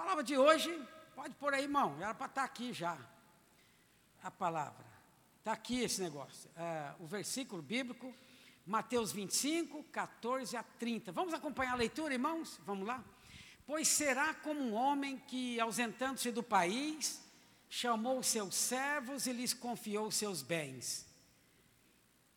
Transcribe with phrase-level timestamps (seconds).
[0.00, 0.82] palavra de hoje,
[1.14, 2.96] pode pôr aí, irmão, era para estar aqui já.
[4.22, 4.86] A palavra.
[5.38, 6.50] Está aqui esse negócio.
[6.56, 8.14] É, o versículo bíblico,
[8.64, 11.12] Mateus 25, 14 a 30.
[11.12, 12.58] Vamos acompanhar a leitura, irmãos?
[12.64, 13.04] Vamos lá?
[13.66, 17.22] Pois será como um homem que, ausentando-se do país,
[17.68, 21.06] chamou seus servos e lhes confiou seus bens.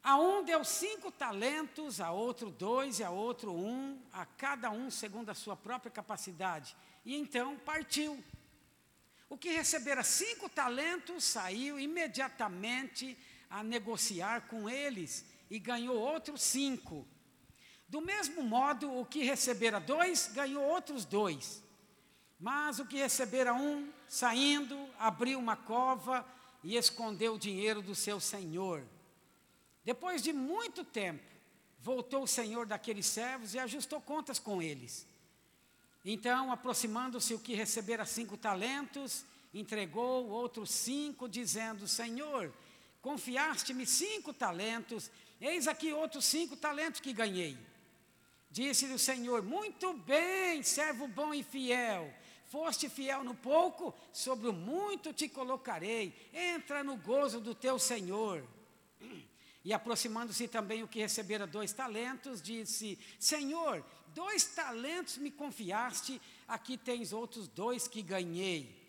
[0.03, 4.91] A um deu cinco talentos, a outro dois e a outro um, a cada um
[4.91, 6.75] segundo a sua própria capacidade.
[7.05, 8.21] E então partiu.
[9.29, 13.17] O que recebera cinco talentos saiu imediatamente
[13.49, 17.07] a negociar com eles e ganhou outros cinco.
[17.87, 21.63] Do mesmo modo, o que recebera dois ganhou outros dois.
[22.37, 26.27] Mas o que recebera um, saindo, abriu uma cova
[26.61, 28.83] e escondeu o dinheiro do seu senhor.
[29.83, 31.23] Depois de muito tempo,
[31.79, 35.05] voltou o senhor daqueles servos e ajustou contas com eles.
[36.05, 42.51] Então, aproximando-se o que recebera cinco talentos, entregou outros cinco, dizendo: Senhor,
[43.01, 45.09] confiaste-me cinco talentos,
[45.39, 47.57] eis aqui outros cinco talentos que ganhei.
[48.49, 52.13] Disse-lhe o Senhor: Muito bem, servo bom e fiel.
[52.45, 56.13] Foste fiel no pouco, sobre o muito te colocarei.
[56.31, 58.43] Entra no gozo do teu Senhor.
[59.63, 63.83] E aproximando-se também o que recebera dois talentos, disse: Senhor,
[64.13, 68.83] dois talentos me confiaste, aqui tens outros dois que ganhei.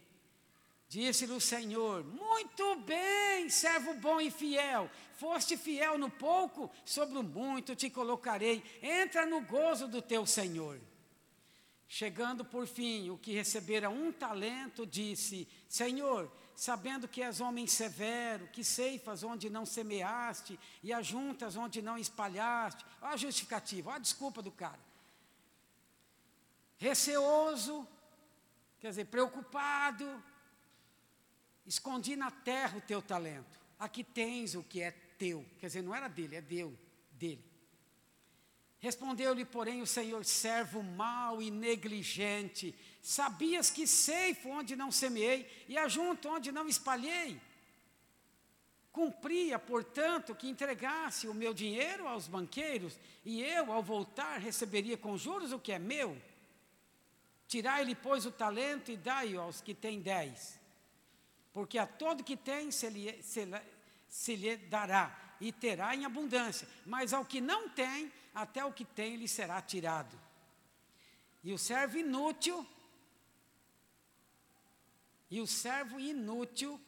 [0.88, 4.90] Disse-lhe o Senhor: Muito bem, servo bom e fiel.
[5.16, 8.62] Foste fiel no pouco, sobre o muito te colocarei.
[8.82, 10.80] Entra no gozo do teu Senhor.
[11.86, 18.48] Chegando por fim, o que recebera um talento, disse: Senhor, sabendo que és homem severo,
[18.48, 22.84] que ceifas onde não semeaste e ajuntas onde não espalhaste.
[23.00, 24.78] Olha a justificativa, olha a desculpa do cara.
[26.78, 27.86] Receoso,
[28.78, 30.22] quer dizer, preocupado,
[31.66, 33.58] escondi na terra o teu talento.
[33.78, 35.44] Aqui tens o que é teu.
[35.58, 36.78] Quer dizer, não era dele, é deu,
[37.12, 37.44] dele.
[38.78, 45.76] Respondeu-lhe, porém, o Senhor, servo mau e negligente, sabias que ceifo onde não semeei e
[45.76, 47.38] ajunto onde não espalhei?
[48.90, 55.18] Cumpria, portanto, que entregasse o meu dinheiro aos banqueiros, e eu, ao voltar, receberia com
[55.18, 56.16] juros o que é meu?
[57.46, 60.58] Tirai-lhe, pois, o talento e dai-o aos que têm dez.
[61.52, 63.46] Porque a todo que tem se lhe, se,
[64.08, 68.84] se lhe dará, e terá em abundância, mas ao que não tem, até o que
[68.84, 70.18] tem lhe será tirado.
[71.42, 72.66] E o servo inútil,
[75.34, 76.80] e o servo inútil,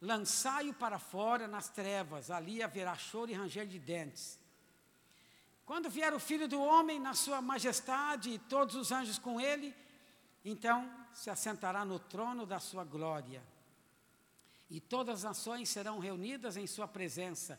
[0.00, 4.38] lançai-o para fora nas trevas, ali haverá choro e ranger de dentes.
[5.66, 9.74] Quando vier o filho do homem na sua majestade e todos os anjos com ele,
[10.44, 13.42] então se assentará no trono da sua glória.
[14.70, 17.58] E todas as nações serão reunidas em sua presença,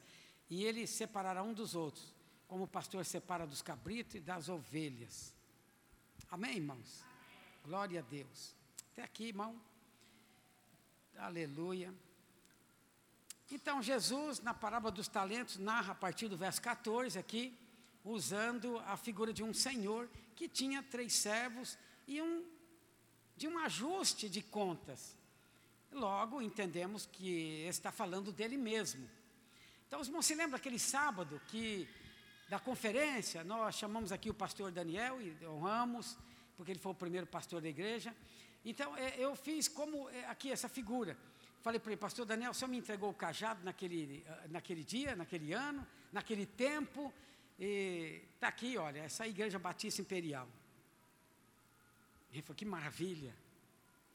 [0.50, 2.14] e ele separará um dos outros,
[2.48, 5.36] como o pastor separa dos cabritos e das ovelhas.
[6.32, 7.04] Amém, irmãos?
[7.66, 8.56] Glória a Deus.
[8.94, 9.75] Até aqui, irmão.
[11.18, 11.94] Aleluia.
[13.50, 17.58] Então, Jesus, na parábola dos talentos, narra a partir do verso 14 aqui,
[18.04, 21.78] usando a figura de um senhor que tinha três servos
[22.08, 22.46] e um
[23.38, 25.18] de um ajuste de contas.
[25.92, 29.10] Logo, entendemos que está falando dele mesmo.
[29.88, 31.88] Então, os irmãos se lembram daquele sábado que
[32.48, 36.18] da conferência, nós chamamos aqui o pastor Daniel e honramos,
[36.56, 38.16] porque ele foi o primeiro pastor da igreja.
[38.66, 41.16] Então, é, eu fiz como é, aqui essa figura.
[41.62, 45.16] Falei para ele, pastor Daniel, o senhor me entregou o cajado naquele, ah, naquele dia,
[45.16, 47.14] naquele ano, naquele tempo.
[47.58, 50.48] Está aqui, olha, essa igreja Batista Imperial.
[52.32, 53.36] Ele falou, que maravilha.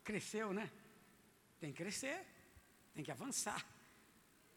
[0.02, 0.70] Cresceu, né?
[1.60, 2.26] Tem que crescer,
[2.92, 3.64] tem que avançar.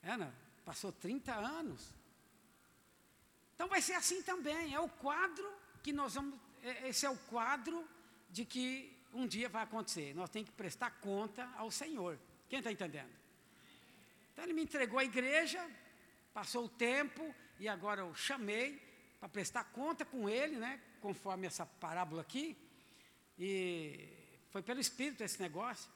[0.01, 0.33] É, não?
[0.65, 1.93] Passou 30 anos.
[3.53, 4.73] Então vai ser assim também.
[4.73, 5.49] É o quadro
[5.83, 6.39] que nós vamos.
[6.63, 7.87] É, esse é o quadro
[8.29, 10.13] de que um dia vai acontecer.
[10.16, 12.20] Nós temos que prestar conta ao Senhor.
[12.49, 13.11] Quem está entendendo?
[14.32, 15.66] Então ele me entregou a igreja,
[16.34, 18.82] passou o tempo e agora eu chamei
[19.20, 20.82] para prestar conta com ele, né?
[20.99, 22.58] Conforme essa parábola aqui.
[23.37, 24.09] E
[24.49, 25.90] foi pelo Espírito esse negócio.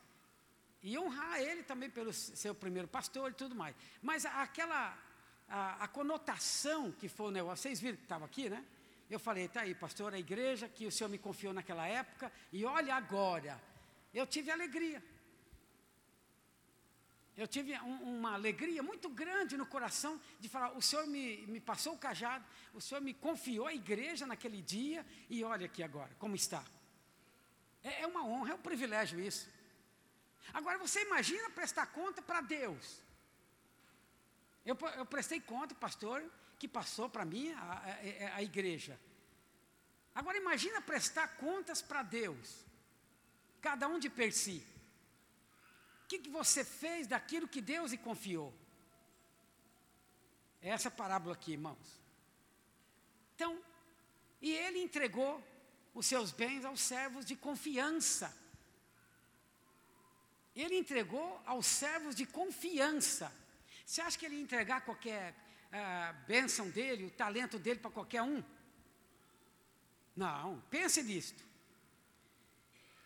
[0.83, 3.75] E honrar ele também pelo seu primeiro pastor e tudo mais.
[4.01, 4.97] Mas aquela
[5.47, 7.63] a, a conotação que foi o negócio.
[7.63, 8.63] Vocês viram que estava aqui, né?
[9.09, 12.65] Eu falei, tá aí, pastor, a igreja que o senhor me confiou naquela época, e
[12.65, 13.61] olha agora,
[14.13, 15.01] eu tive alegria.
[17.37, 21.59] Eu tive um, uma alegria muito grande no coração de falar: o Senhor me, me
[21.59, 22.43] passou o cajado,
[22.73, 26.65] o Senhor me confiou a igreja naquele dia, e olha aqui agora, como está.
[27.83, 29.47] É, é uma honra, é um privilégio isso.
[30.51, 33.03] Agora você imagina prestar conta para Deus.
[34.65, 36.23] Eu, eu, prestei conta, pastor,
[36.59, 38.99] que passou para mim a, a, a igreja.
[40.13, 42.65] Agora imagina prestar contas para Deus,
[43.61, 44.65] cada um de per si.
[46.03, 48.53] O que, que você fez daquilo que Deus lhe confiou?
[50.61, 52.01] É essa parábola aqui, irmãos.
[53.35, 53.61] Então,
[54.41, 55.43] e ele entregou
[55.93, 58.35] os seus bens aos servos de confiança.
[60.55, 63.31] Ele entregou aos servos de confiança.
[63.85, 65.35] Você acha que ele ia entregar qualquer
[65.71, 68.43] uh, bênção dele, o talento dele para qualquer um?
[70.15, 71.43] Não, pense nisto.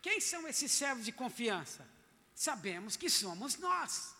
[0.01, 1.87] Quem são esses servos de confiança?
[2.33, 4.15] Sabemos que somos nós.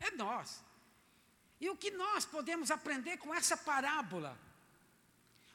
[0.00, 0.62] É nós.
[1.60, 4.38] E o que nós podemos aprender com essa parábola?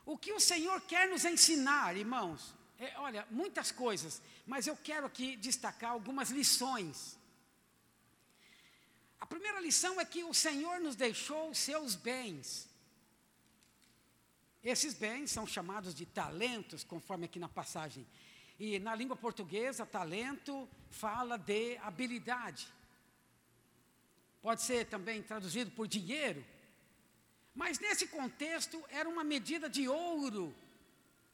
[0.06, 2.54] O que o Senhor quer nos ensinar, irmãos?
[2.80, 7.16] É, olha, muitas coisas, mas eu quero aqui destacar algumas lições.
[9.32, 12.68] Primeira lição é que o Senhor nos deixou os seus bens.
[14.62, 18.06] Esses bens são chamados de talentos, conforme aqui na passagem.
[18.60, 22.68] E na língua portuguesa, talento fala de habilidade.
[24.42, 26.46] Pode ser também traduzido por dinheiro.
[27.56, 30.54] Mas nesse contexto era uma medida de ouro.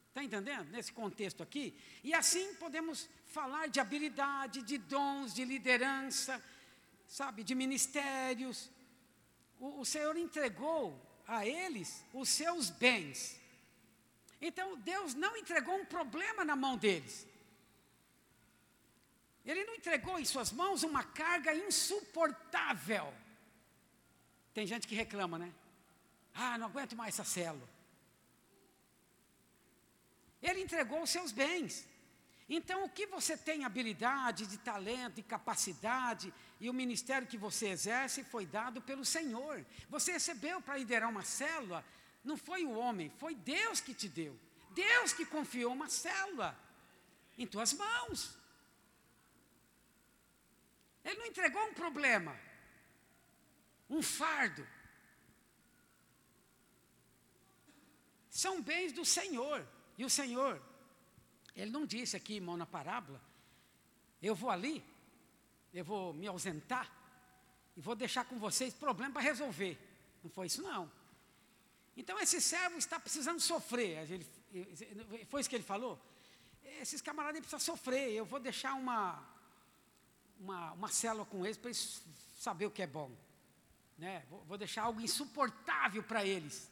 [0.10, 0.70] Está entendendo?
[0.70, 1.76] Nesse contexto aqui.
[2.04, 6.40] E assim podemos falar de habilidade, de dons, de liderança,
[7.08, 8.70] sabe, de ministérios.
[9.60, 13.40] O, o Senhor entregou a eles os seus bens.
[14.40, 17.26] Então Deus não entregou um problema na mão deles.
[19.46, 23.14] Ele não entregou em suas mãos uma carga insuportável.
[24.54, 25.54] Tem gente que reclama, né?
[26.34, 27.68] Ah, não aguento mais essa célula.
[30.42, 31.88] Ele entregou os seus bens.
[32.50, 37.68] Então, o que você tem habilidade, de talento, de capacidade, e o ministério que você
[37.68, 39.66] exerce foi dado pelo Senhor.
[39.90, 41.84] Você recebeu para liderar uma célula,
[42.24, 44.40] não foi o homem, foi Deus que te deu.
[44.72, 46.58] Deus que confiou uma célula
[47.38, 48.38] em tuas mãos.
[51.04, 52.38] Ele não entregou um problema,
[53.90, 54.66] um fardo.
[58.30, 59.68] São bens do Senhor.
[59.98, 60.62] E o Senhor,
[61.58, 63.20] Ele não disse aqui, irmão, na parábola,
[64.22, 64.84] eu vou ali,
[65.74, 66.90] eu vou me ausentar
[67.76, 69.76] e vou deixar com vocês problema para resolver.
[70.24, 70.90] Não foi isso, não.
[71.96, 74.10] Então, esse servo está precisando sofrer.
[74.12, 76.00] Ele, foi isso que ele falou?
[76.80, 78.12] Esses camaradas precisam sofrer.
[78.12, 79.28] Eu vou deixar uma,
[80.40, 82.04] uma, uma célula com eles para eles
[82.36, 83.12] saber o que é bom.
[83.98, 84.24] Né?
[84.30, 86.70] Vou, vou deixar algo insuportável para eles.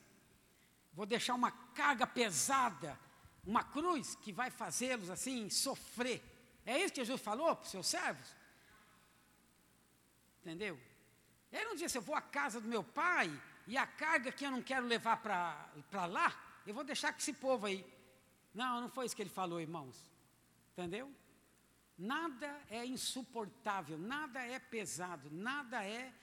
[0.93, 2.99] Vou deixar uma carga pesada,
[3.45, 6.21] uma cruz que vai fazê-los assim sofrer.
[6.65, 8.27] É isso que Jesus falou para os seus servos?
[10.41, 10.79] Entendeu?
[11.51, 13.29] Ele não disse, eu vou à casa do meu pai
[13.67, 17.33] e a carga que eu não quero levar para lá, eu vou deixar com esse
[17.33, 17.85] povo aí.
[18.53, 19.95] Não, não foi isso que ele falou, irmãos.
[20.73, 21.11] Entendeu?
[21.97, 26.13] Nada é insuportável, nada é pesado, nada é,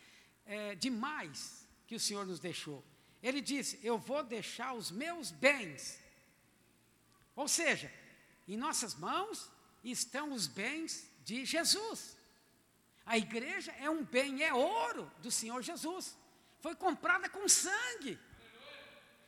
[0.44, 2.84] é demais que o Senhor nos deixou.
[3.22, 6.01] Ele disse: Eu vou deixar os meus bens.
[7.34, 7.92] Ou seja,
[8.46, 9.50] em nossas mãos
[9.82, 12.16] estão os bens de Jesus.
[13.04, 16.16] A igreja é um bem, é ouro do Senhor Jesus.
[16.60, 18.18] Foi comprada com sangue.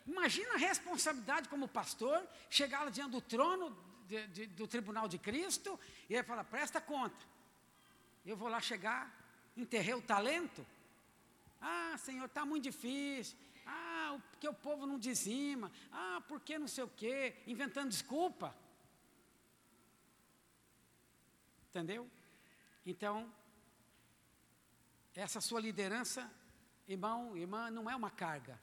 [0.07, 3.77] Imagina a responsabilidade como pastor, chegar lá diante do trono
[4.07, 7.25] de, de, do tribunal de Cristo, e ele fala: presta conta,
[8.25, 9.13] eu vou lá chegar,
[9.57, 10.65] enterrei o talento.
[11.61, 13.37] Ah, Senhor, está muito difícil.
[14.21, 15.71] Porque o povo não dizima.
[15.91, 18.55] Ah, porque não sei o quê, inventando desculpa.
[21.71, 22.09] Entendeu?
[22.87, 23.33] Então,
[25.15, 26.31] essa sua liderança,
[26.87, 28.61] irmão, irmã, não é uma carga.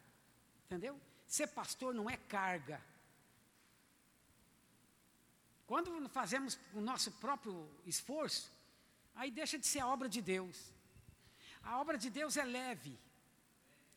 [0.66, 1.00] Entendeu?
[1.28, 2.82] Ser pastor não é carga.
[5.66, 8.52] Quando fazemos o nosso próprio esforço,
[9.16, 10.74] aí deixa de ser a obra de Deus.
[11.64, 13.00] A obra de Deus é leve.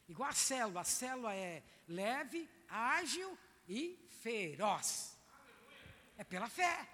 [0.08, 0.80] Igual a célula.
[0.80, 5.18] A célula é leve, ágil e feroz.
[6.16, 6.88] É pela fé.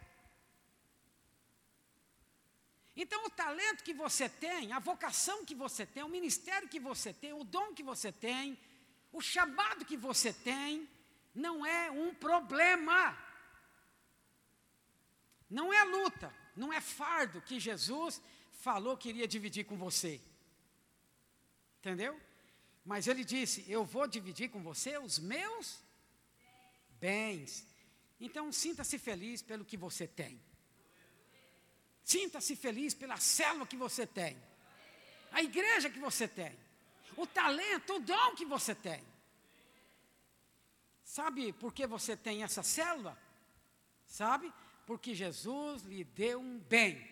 [2.97, 7.13] Então, o talento que você tem, a vocação que você tem, o ministério que você
[7.13, 8.59] tem, o dom que você tem,
[9.13, 10.89] o chamado que você tem,
[11.35, 13.17] não é um problema.
[15.49, 18.21] Não é luta, não é fardo que Jesus
[18.53, 20.21] falou que iria dividir com você.
[21.79, 22.21] Entendeu?
[22.91, 25.79] Mas ele disse: Eu vou dividir com você os meus
[27.01, 27.65] bens.
[28.19, 30.43] Então, sinta-se feliz pelo que você tem.
[32.03, 34.37] Sinta-se feliz pela célula que você tem.
[35.31, 36.53] A igreja que você tem.
[37.17, 39.01] O talento, o dom que você tem.
[41.05, 43.17] Sabe por que você tem essa célula?
[44.05, 44.53] Sabe?
[44.85, 47.09] Porque Jesus lhe deu um bem.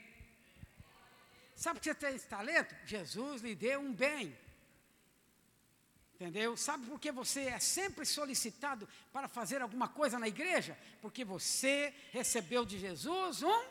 [1.55, 2.75] Sabe por que você tem esse talento?
[2.85, 4.37] Jesus lhe deu um bem.
[6.21, 6.57] Entendeu?
[6.57, 10.77] Sabe por que você é sempre solicitado para fazer alguma coisa na igreja?
[11.01, 13.65] Porque você recebeu de Jesus um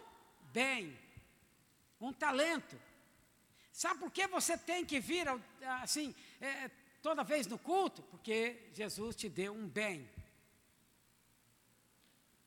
[0.54, 0.98] bem,
[2.00, 2.80] um talento.
[3.70, 5.28] Sabe por que você tem que vir
[5.82, 8.02] assim, é, toda vez no culto?
[8.04, 10.10] Porque Jesus te deu um bem.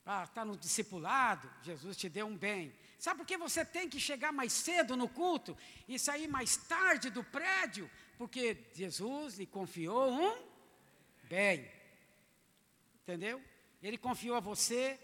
[0.02, 2.74] Para estar no discipulado, Jesus te deu um bem.
[2.98, 7.10] Sabe por que você tem que chegar mais cedo no culto e sair mais tarde
[7.10, 7.90] do prédio?
[8.20, 10.46] Porque Jesus lhe confiou um
[11.22, 11.66] bem.
[12.96, 13.42] Entendeu?
[13.82, 15.00] Ele confiou a você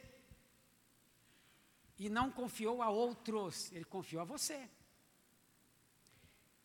[1.99, 4.69] e não confiou a outros, ele confiou a você.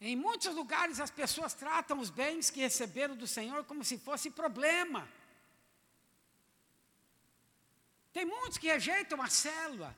[0.02, 4.30] Em muitos lugares as pessoas tratam os bens que receberam do Senhor como se fosse
[4.30, 5.08] problema.
[8.12, 9.96] Tem muitos que rejeitam a célula.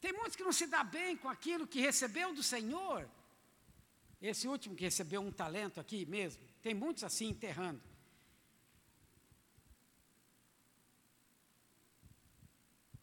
[0.00, 3.19] Tem muitos que não se dá bem com aquilo que recebeu do Senhor.
[4.20, 7.80] Esse último que recebeu um talento aqui mesmo, tem muitos assim enterrando.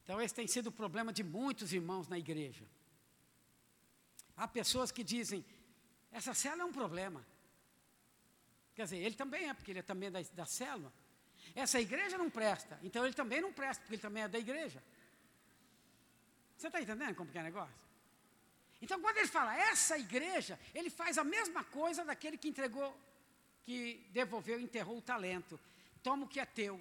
[0.04, 2.66] Então, esse tem sido o problema de muitos irmãos na igreja.
[4.38, 5.44] Há pessoas que dizem:
[6.12, 7.26] essa célula é um problema.
[8.76, 10.94] Quer dizer, ele também é, porque ele é também da, da célula.
[11.56, 14.84] Essa igreja não presta, então ele também não presta, porque ele também é da igreja.
[16.56, 17.87] Você está entendendo como que é o negócio?
[18.82, 22.96] Então, quando ele fala essa igreja, ele faz a mesma coisa daquele que entregou,
[23.64, 25.60] que devolveu, enterrou o talento.
[26.04, 26.80] Toma o que é teu,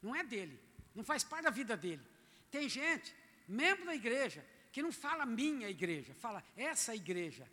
[0.00, 0.60] não é dele,
[0.94, 2.02] não faz parte da vida dele.
[2.50, 3.14] Tem gente,
[3.48, 7.50] membro da igreja, que não fala minha igreja, fala essa igreja.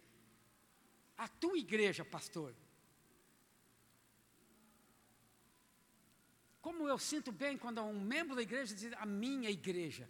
[1.17, 2.55] A tua igreja, pastor.
[6.61, 10.07] Como eu sinto bem quando um membro da igreja diz a minha igreja.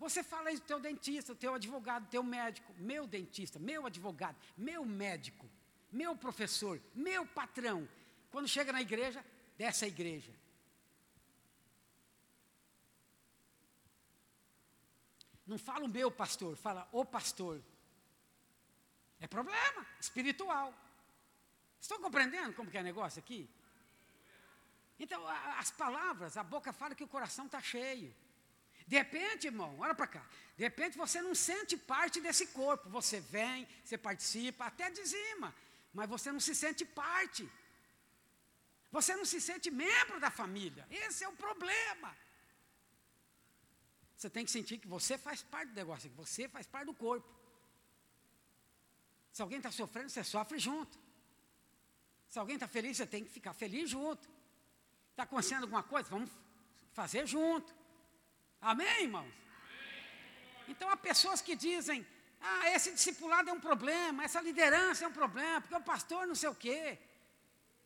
[0.00, 4.36] Você fala isso do teu dentista, teu advogado, do teu médico, meu dentista, meu advogado,
[4.56, 5.46] meu médico,
[5.92, 7.86] meu professor, meu patrão.
[8.30, 9.22] Quando chega na igreja,
[9.58, 10.32] dessa igreja.
[15.46, 17.60] Não fala o meu pastor, fala o pastor.
[19.20, 20.72] É problema espiritual.
[21.78, 23.50] Estão compreendendo como que é o negócio aqui?
[24.98, 25.28] Então,
[25.58, 28.14] as palavras, a boca fala que o coração está cheio.
[28.90, 30.22] De repente, irmão, olha para cá.
[30.56, 32.90] De repente você não sente parte desse corpo.
[32.90, 35.54] Você vem, você participa, até dizima,
[35.94, 37.48] mas você não se sente parte.
[38.90, 40.84] Você não se sente membro da família.
[40.90, 42.10] Esse é o problema.
[44.16, 46.94] Você tem que sentir que você faz parte do negócio, que você faz parte do
[46.94, 47.32] corpo.
[49.32, 50.98] Se alguém está sofrendo, você sofre junto.
[52.28, 54.28] Se alguém está feliz, você tem que ficar feliz junto.
[55.12, 56.10] Está acontecendo alguma coisa?
[56.10, 56.28] Vamos
[56.92, 57.79] fazer junto.
[58.60, 59.32] Amém, irmãos?
[60.68, 62.06] Então há pessoas que dizem:
[62.40, 66.34] ah, esse discipulado é um problema, essa liderança é um problema, porque o pastor não
[66.34, 66.98] sei o quê.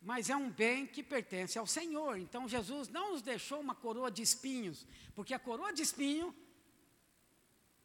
[0.02, 2.18] Mas é um bem que pertence ao Senhor.
[2.18, 6.34] Então Jesus não nos deixou uma coroa de espinhos, porque a coroa de espinho,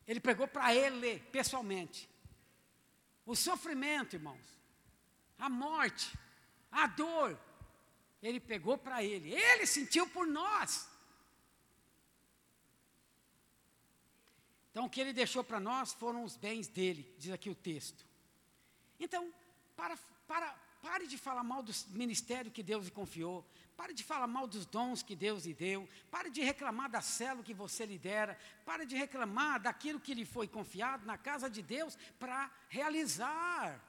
[0.06, 2.10] ele pegou para ele pessoalmente.
[3.26, 4.46] O sofrimento, irmãos,
[5.38, 6.12] a morte,
[6.72, 7.40] a dor,
[8.22, 9.34] ele pegou para ele.
[9.34, 10.89] Ele sentiu por nós.
[14.72, 18.06] Então, o que ele deixou para nós foram os bens dele, diz aqui o texto.
[19.00, 19.34] Então,
[19.76, 19.98] para,
[20.28, 23.46] para, pare de falar mal do ministério que Deus lhe confiou,
[23.76, 27.44] pare de falar mal dos dons que Deus lhe deu, pare de reclamar da célula
[27.44, 31.98] que você lidera, pare de reclamar daquilo que lhe foi confiado na casa de Deus
[32.20, 33.82] para realizar.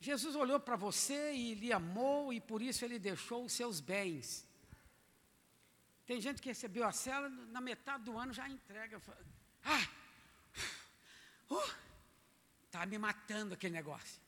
[0.00, 4.47] Jesus olhou para você e lhe amou e por isso ele deixou os seus bens.
[6.08, 8.98] Tem gente que recebeu a célula, na metade do ano já entrega.
[9.62, 9.86] Ah!
[11.50, 11.70] Uh,
[12.70, 14.18] tá me matando aquele negócio.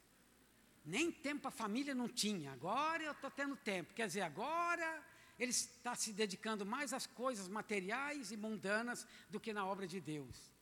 [0.85, 2.53] Nem tempo a família não tinha.
[2.53, 3.95] Agora eu estou tendo tempo.
[3.95, 5.03] Quer dizer, agora
[5.39, 10.03] ele está se dedicando mais às coisas materiais e mundanas do que na obra de
[10.03, 10.53] Deus.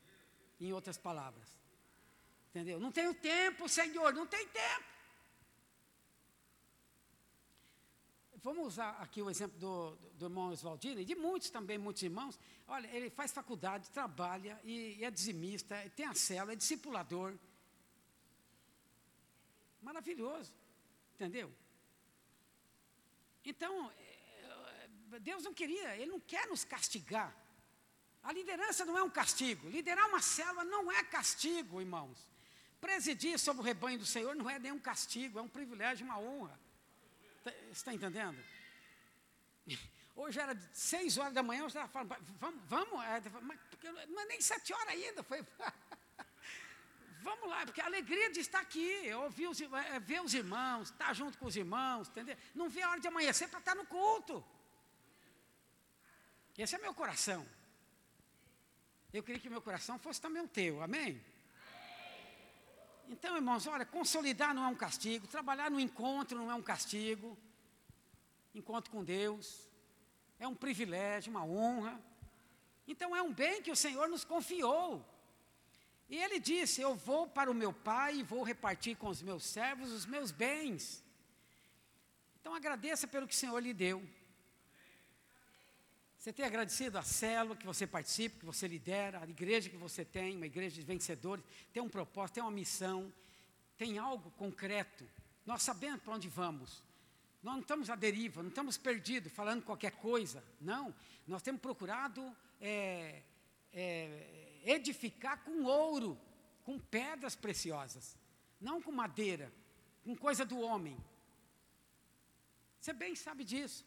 [0.60, 1.48] Em outras palavras.
[2.50, 2.78] Entendeu?
[2.78, 4.97] Não tenho tempo, Senhor, não tem tempo.
[8.42, 12.38] Vamos usar aqui o exemplo do, do irmão Oswaldino, e de muitos também, muitos irmãos.
[12.66, 17.36] Olha, ele faz faculdade, trabalha, e, e é dizimista, tem a cela, é discipulador.
[19.82, 20.52] Maravilhoso,
[21.14, 21.52] entendeu?
[23.44, 23.90] Então,
[25.20, 27.34] Deus não queria, Ele não quer nos castigar.
[28.22, 29.68] A liderança não é um castigo.
[29.68, 32.28] Liderar uma célula não é castigo, irmãos.
[32.80, 36.58] Presidir sobre o rebanho do Senhor não é nenhum castigo, é um privilégio, uma honra.
[37.48, 38.38] Tá, você está entendendo?
[40.14, 44.72] Hoje era seis horas da manhã, estava falando, vamos, vamos, é, mas, é nem sete
[44.72, 45.22] horas ainda.
[45.22, 45.40] Foi,
[47.22, 51.14] vamos lá, porque a alegria de estar aqui, ouvir os, é, ver os irmãos, estar
[51.14, 52.36] junto com os irmãos, entendeu?
[52.54, 54.44] Não ver a hora de amanhecer para estar no culto.
[56.56, 57.48] Esse é meu coração.
[59.12, 61.24] Eu queria que meu coração fosse também o teu, amém?
[63.08, 67.36] Então, irmãos, olha, consolidar não é um castigo, trabalhar no encontro não é um castigo.
[68.54, 69.66] Encontro com Deus
[70.38, 71.98] é um privilégio, uma honra.
[72.86, 75.04] Então, é um bem que o Senhor nos confiou.
[76.08, 79.44] E ele disse: Eu vou para o meu pai e vou repartir com os meus
[79.44, 81.02] servos os meus bens.
[82.40, 84.02] Então, agradeça pelo que o Senhor lhe deu.
[86.28, 90.04] Você tem agradecido a célula que você participa, que você lidera, a igreja que você
[90.04, 91.42] tem, uma igreja de vencedores,
[91.72, 93.10] tem um propósito, tem uma missão,
[93.78, 95.08] tem algo concreto.
[95.46, 96.82] Nós sabemos para onde vamos.
[97.42, 100.44] Nós não estamos à deriva, não estamos perdidos, falando qualquer coisa.
[100.60, 100.94] Não.
[101.26, 103.22] Nós temos procurado é,
[103.72, 106.20] é, edificar com ouro,
[106.62, 108.18] com pedras preciosas,
[108.60, 109.50] não com madeira,
[110.04, 110.94] com coisa do homem.
[112.78, 113.82] Você bem sabe disso.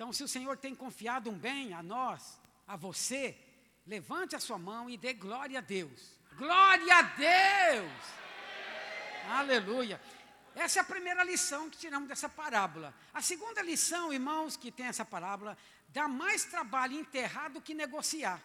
[0.00, 3.36] Então, se o Senhor tem confiado um bem a nós, a você,
[3.86, 6.18] levante a sua mão e dê glória a Deus.
[6.38, 7.92] Glória a Deus!
[9.28, 10.00] Aleluia!
[10.54, 12.94] Essa é a primeira lição que tiramos dessa parábola.
[13.12, 15.54] A segunda lição, irmãos, que tem essa parábola,
[15.88, 18.42] dá mais trabalho enterrar do que negociar.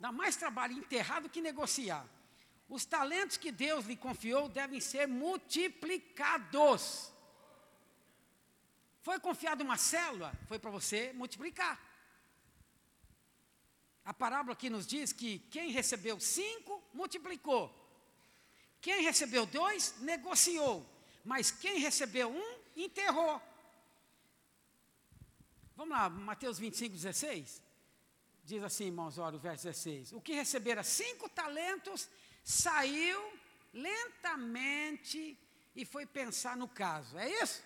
[0.00, 2.04] Dá mais trabalho enterrar do que negociar.
[2.68, 7.12] Os talentos que Deus lhe confiou devem ser multiplicados.
[9.10, 11.76] Foi confiado uma célula, foi para você multiplicar.
[14.04, 17.74] A parábola aqui nos diz que quem recebeu cinco, multiplicou.
[18.80, 20.88] Quem recebeu dois, negociou.
[21.24, 23.42] Mas quem recebeu um, enterrou.
[25.74, 27.60] Vamos lá, Mateus 25, 16.
[28.44, 30.12] Diz assim, irmãos, olha o verso 16.
[30.12, 32.08] O que recebera cinco talentos,
[32.44, 33.20] saiu
[33.74, 35.36] lentamente
[35.74, 37.18] e foi pensar no caso.
[37.18, 37.60] É isso?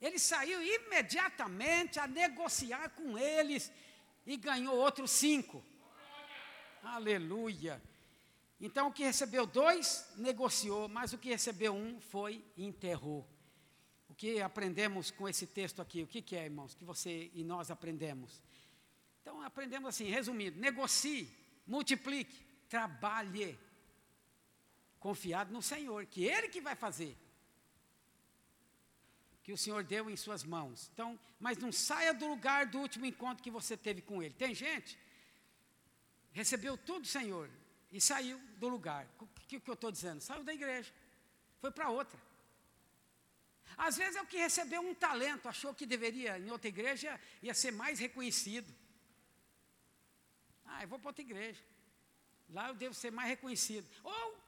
[0.00, 3.72] Ele saiu imediatamente a negociar com eles
[4.24, 5.64] e ganhou outros cinco.
[6.82, 7.82] Aleluia.
[8.60, 13.28] Então o que recebeu dois, negociou, mas o que recebeu um foi enterrou.
[14.08, 16.02] O que aprendemos com esse texto aqui?
[16.02, 16.74] O que, que é, irmãos?
[16.74, 18.42] Que você e nós aprendemos?
[19.20, 21.28] Então aprendemos assim, resumindo: negocie,
[21.66, 23.58] multiplique, trabalhe,
[24.98, 27.16] confiado no Senhor, que Ele que vai fazer
[29.48, 30.90] que o Senhor deu em suas mãos.
[30.92, 34.34] Então, mas não saia do lugar do último encontro que você teve com Ele.
[34.34, 34.98] Tem gente,
[36.32, 37.48] recebeu tudo, Senhor,
[37.90, 39.08] e saiu do lugar.
[39.18, 40.20] O que, que eu estou dizendo?
[40.20, 40.92] Saiu da igreja,
[41.62, 42.20] foi para outra.
[43.74, 47.54] Às vezes é o que recebeu um talento, achou que deveria, em outra igreja, ia
[47.54, 48.70] ser mais reconhecido.
[50.66, 51.64] Ah, eu vou para outra igreja.
[52.50, 53.88] Lá eu devo ser mais reconhecido.
[54.04, 54.38] Ou,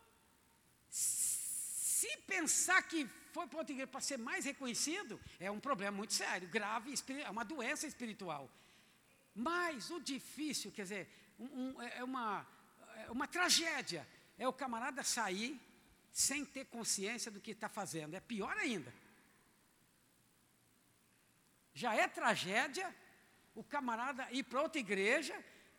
[0.90, 6.12] se pensar que foi para outra igreja para ser mais reconhecido, é um problema muito
[6.12, 6.92] sério, grave,
[7.24, 8.50] é uma doença espiritual.
[9.34, 12.46] Mas o difícil, quer dizer, um, um, é, é uma,
[12.96, 14.06] é uma tragédia,
[14.38, 15.60] é o camarada sair
[16.12, 18.14] sem ter consciência do que está fazendo.
[18.14, 18.92] É pior ainda.
[21.72, 22.94] Já é tragédia
[23.54, 25.34] o camarada ir para outra igreja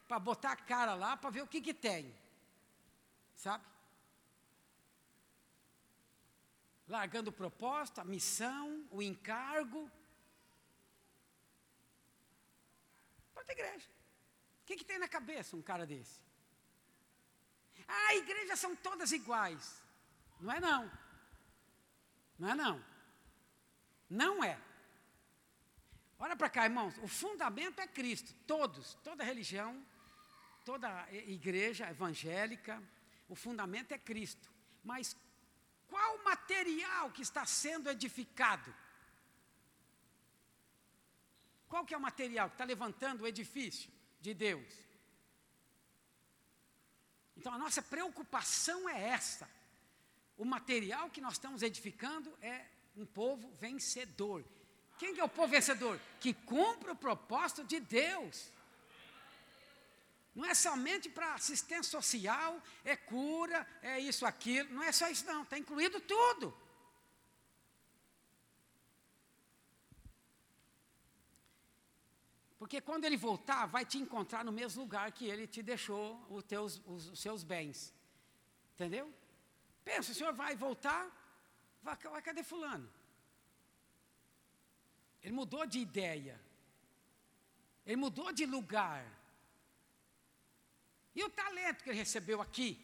[0.07, 2.13] para botar a cara lá para ver o que, que tem.
[3.35, 3.63] Sabe?
[6.87, 9.89] Largando o propósito, a missão, o encargo.
[13.33, 13.87] Para a igreja.
[14.61, 16.19] O que, que tem na cabeça um cara desse?
[17.87, 19.81] Ah, igrejas são todas iguais.
[20.39, 20.91] Não é não.
[22.37, 22.85] Não é não.
[24.09, 24.59] Não é.
[26.19, 26.97] Olha para cá, irmãos.
[26.99, 28.33] O fundamento é Cristo.
[28.45, 29.83] Todos, toda religião,
[30.63, 32.81] toda igreja evangélica,
[33.27, 34.51] o fundamento é Cristo.
[34.83, 35.15] Mas
[35.91, 38.73] qual o material que está sendo edificado?
[41.67, 44.73] Qual que é o material que está levantando o edifício de Deus?
[47.35, 49.49] Então a nossa preocupação é essa.
[50.37, 54.45] O material que nós estamos edificando é um povo vencedor.
[54.97, 55.99] Quem é o povo vencedor?
[56.21, 58.49] Que cumpre o propósito de Deus.
[60.33, 64.73] Não é somente para assistência social, é cura, é isso, aquilo.
[64.73, 65.43] Não é só isso, não.
[65.43, 66.55] Está incluído tudo.
[72.57, 76.43] Porque quando ele voltar, vai te encontrar no mesmo lugar que ele te deixou os,
[76.43, 77.93] teus, os, os seus bens.
[78.75, 79.11] Entendeu?
[79.83, 81.09] Pensa, o senhor vai voltar,
[81.81, 82.87] vai, vai, cadê Fulano?
[85.23, 86.39] Ele mudou de ideia.
[87.85, 89.05] Ele mudou de lugar.
[91.15, 92.79] E o talento que ele recebeu aqui?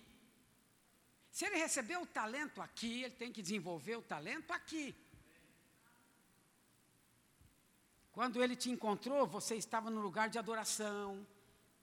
[1.32, 4.96] Se ele recebeu o talento aqui, ele tem que desenvolver o talento aqui.
[8.12, 11.26] Quando ele te encontrou, você estava no lugar de adoração,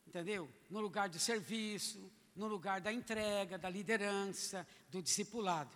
[0.06, 0.50] entendeu?
[0.68, 5.70] No lugar de serviço, no lugar da entrega, da liderança, do discipulado.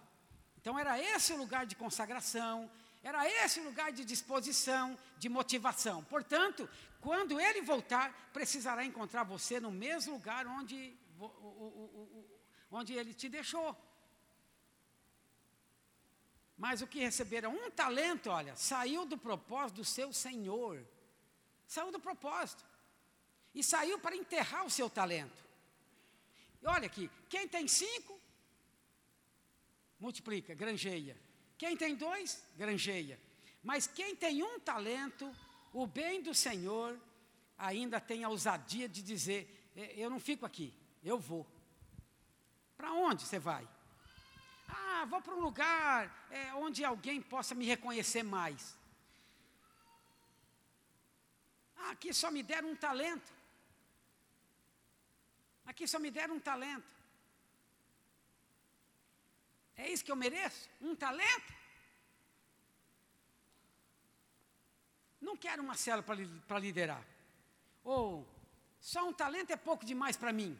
[0.60, 2.68] Então era esse o lugar de consagração,
[3.02, 6.02] era esse o lugar de disposição, de motivação.
[6.04, 6.68] Portanto,
[7.00, 10.96] quando ele voltar, precisará encontrar você no mesmo lugar onde,
[12.70, 13.76] onde ele te deixou.
[16.56, 20.84] Mas o que receberam um talento, olha, saiu do propósito do seu Senhor.
[21.68, 22.64] Saiu do propósito.
[23.54, 25.44] E saiu para enterrar o seu talento.
[26.60, 28.20] E olha aqui, quem tem cinco,
[30.00, 31.16] multiplica, granjeia.
[31.56, 33.20] Quem tem dois, granjeia.
[33.62, 35.32] Mas quem tem um talento,
[35.72, 36.98] o bem do Senhor
[37.56, 41.46] ainda tem a ousadia de dizer: Eu não fico aqui, eu vou.
[42.76, 43.68] Para onde você vai?
[44.68, 48.76] Ah, vou para um lugar é, onde alguém possa me reconhecer mais.
[51.76, 53.32] Ah, aqui só me deram um talento.
[55.66, 56.98] Aqui só me deram um talento.
[59.76, 60.68] É isso que eu mereço?
[60.80, 61.57] Um talento?
[65.20, 66.02] Não quero uma célula
[66.46, 67.04] para liderar.
[67.84, 68.26] Ou
[68.80, 70.58] só um talento é pouco demais para mim.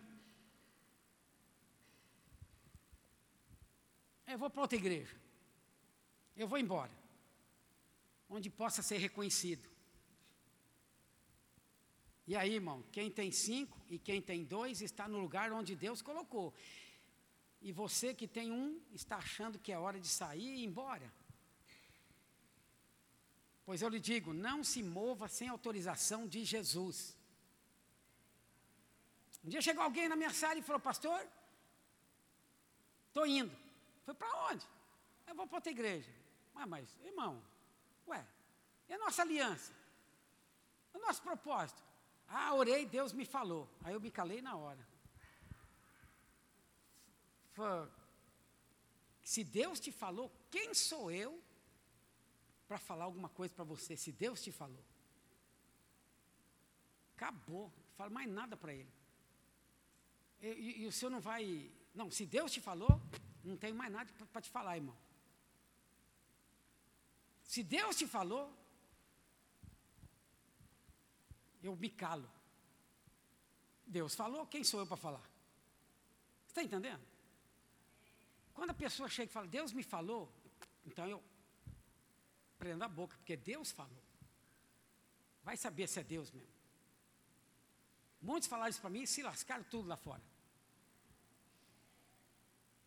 [4.26, 5.16] Eu vou para outra igreja.
[6.36, 6.92] Eu vou embora.
[8.28, 9.66] Onde possa ser reconhecido.
[12.26, 16.02] E aí, irmão, quem tem cinco e quem tem dois está no lugar onde Deus
[16.02, 16.52] colocou.
[17.60, 21.10] E você que tem um está achando que é hora de sair e ir embora.
[23.68, 27.14] Pois eu lhe digo: não se mova sem autorização de Jesus.
[29.44, 31.20] Um dia chegou alguém na minha sala e falou: Pastor,
[33.08, 33.54] estou indo.
[34.06, 34.66] Foi para onde?
[35.26, 36.10] Eu vou para outra igreja.
[36.54, 37.44] Ah, mas, irmão,
[38.06, 38.26] ué,
[38.88, 39.74] e a nossa aliança?
[40.94, 41.82] O nosso propósito?
[42.26, 43.68] Ah, orei, Deus me falou.
[43.84, 44.88] Aí eu me calei na hora.
[49.22, 51.38] Se Deus te falou, quem sou eu
[52.68, 53.96] para falar alguma coisa para você?
[53.96, 54.84] Se Deus te falou.
[57.16, 58.92] Acabou, não falo mais nada para ele.
[60.40, 61.72] E, e, e, o senhor não vai.
[61.94, 63.00] Não, se Deus te falou,
[63.42, 64.96] não tenho mais nada para te falar, irmão.
[67.42, 68.52] Se Deus te falou,
[71.62, 72.30] eu me calo.
[73.86, 75.26] Deus falou, quem sou eu para falar?
[76.44, 77.02] Você está entendendo?
[78.52, 80.30] Quando a pessoa chega e fala, Deus me falou,
[80.86, 81.24] então eu
[82.58, 84.02] prendo a boca, porque Deus falou.
[85.42, 86.58] Vai saber se é Deus mesmo.
[88.20, 90.22] Muitos falaram isso para mim e se lascaram tudo lá fora.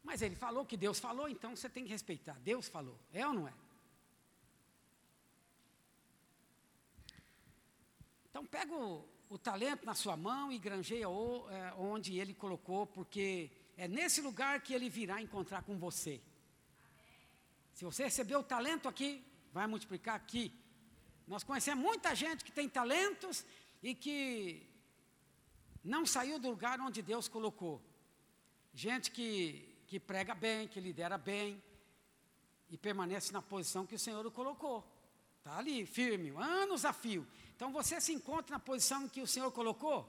[0.03, 2.38] Mas ele falou que Deus falou, então você tem que respeitar.
[2.39, 2.99] Deus falou.
[3.13, 3.53] É ou não é?
[8.29, 12.88] Então pega o, o talento na sua mão e granjeia o, é, onde ele colocou,
[12.88, 16.21] porque é nesse lugar que ele virá encontrar com você.
[17.73, 20.53] Se você recebeu o talento aqui, vai multiplicar aqui.
[21.27, 23.45] Nós conhecemos muita gente que tem talentos
[23.81, 24.67] e que
[25.83, 27.81] não saiu do lugar onde Deus colocou.
[28.73, 31.61] Gente que que prega bem, que lidera bem
[32.69, 34.89] e permanece na posição que o Senhor o colocou.
[35.37, 37.27] Está ali, firme, anos a fio.
[37.53, 40.07] Então você se encontra na posição que o Senhor colocou.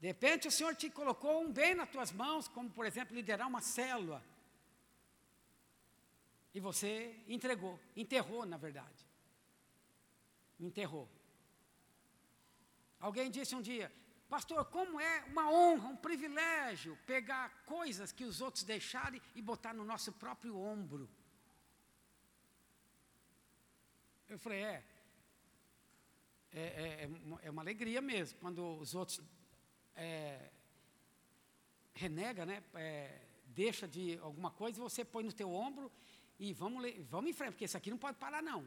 [0.00, 3.46] De repente o Senhor te colocou um bem nas tuas mãos, como por exemplo liderar
[3.46, 4.20] uma célula.
[6.54, 9.06] E você entregou, enterrou na verdade.
[10.58, 11.08] Enterrou.
[12.98, 13.92] Alguém disse um dia:
[14.28, 19.72] Pastor, como é uma honra, um privilégio pegar coisas que os outros deixarem e botar
[19.72, 21.08] no nosso próprio ombro.
[24.28, 24.84] Eu falei, é,
[26.52, 27.10] é, é,
[27.42, 29.22] é uma alegria mesmo, quando os outros
[29.96, 30.50] é,
[31.94, 35.90] renega, né, é, deixa de alguma coisa, você põe no teu ombro
[36.38, 38.66] e vamos, vamos em frente, porque isso aqui não pode parar não.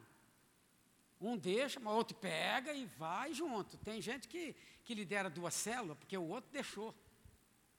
[1.20, 3.78] Um deixa, mas o outro pega e vai junto.
[3.78, 6.96] Tem gente que, que lidera duas células, porque o outro deixou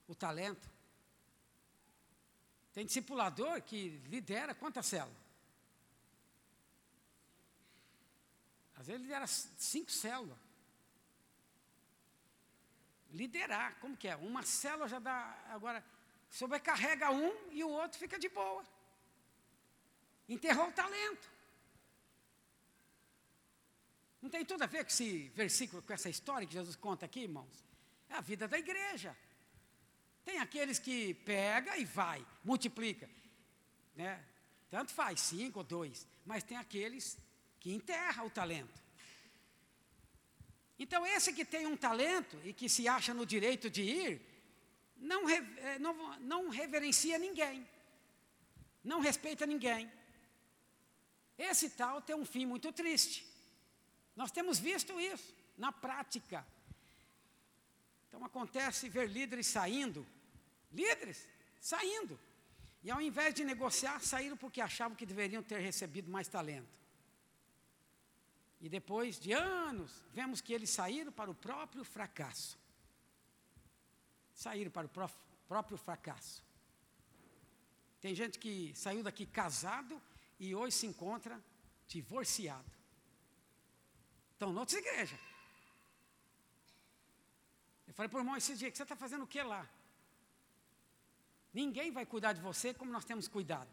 [0.07, 0.71] o talento.
[2.73, 5.21] Tem discipulador que lidera quantas células?
[8.77, 10.39] Às vezes lidera cinco células.
[13.11, 14.17] Liderar, como que é?
[14.17, 15.39] Uma célula já dá.
[15.51, 15.85] Agora,
[16.31, 18.65] sobrecarrega um e o outro fica de boa.
[20.29, 21.31] Enterrou o talento.
[24.21, 27.21] Não tem tudo a ver com esse versículo, com essa história que Jesus conta aqui,
[27.21, 27.65] irmãos?
[28.09, 29.17] É a vida da igreja.
[30.25, 33.11] Tem aqueles que pega e vai, multiplica.
[33.97, 34.25] Né?
[34.71, 36.07] Tanto faz, cinco ou dois.
[36.25, 37.19] Mas tem aqueles
[37.59, 38.81] que enterra o talento.
[40.79, 44.21] Então, esse que tem um talento e que se acha no direito de ir,
[44.97, 47.67] não, eh, não, não reverencia ninguém,
[48.83, 49.91] não respeita ninguém.
[51.39, 53.27] Esse tal tem um fim muito triste.
[54.15, 56.47] Nós temos visto isso na prática.
[58.09, 60.07] Então acontece ver líderes saindo,
[60.71, 61.27] líderes
[61.61, 62.19] saindo,
[62.83, 66.69] e ao invés de negociar, saíram porque achavam que deveriam ter recebido mais talento.
[68.61, 72.59] E depois de anos, vemos que eles saíram para o próprio fracasso.
[74.35, 74.91] Saíram para o
[75.49, 76.45] próprio fracasso.
[78.01, 80.01] Tem gente que saiu daqui casado
[80.43, 81.41] e hoje se encontra
[81.87, 82.69] divorciado.
[84.33, 85.21] Estão em outras igrejas.
[87.87, 89.65] Eu falei para o irmão esse dia, que você está fazendo o que lá?
[91.55, 93.71] Ninguém vai cuidar de você como nós temos cuidado.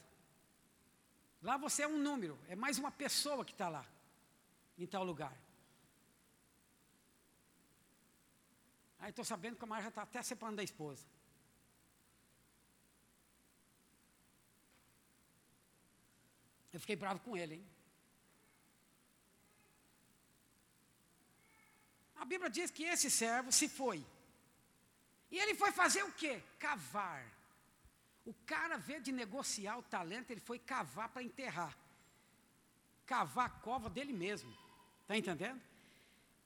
[1.42, 3.86] Lá você é um número, é mais uma pessoa que está lá,
[4.78, 5.36] em tal lugar.
[9.00, 11.08] Aí estou sabendo que a Maria já está até separando da esposa.
[16.72, 17.68] Eu fiquei bravo com ele, hein?
[22.16, 24.06] A Bíblia diz que esse servo se foi.
[25.32, 26.42] E ele foi fazer o quê?
[26.60, 27.26] Cavar.
[28.26, 31.76] O cara, vê de negociar o talento, ele foi cavar para enterrar.
[33.06, 34.56] Cavar a cova dele mesmo.
[35.02, 35.62] Está entendendo?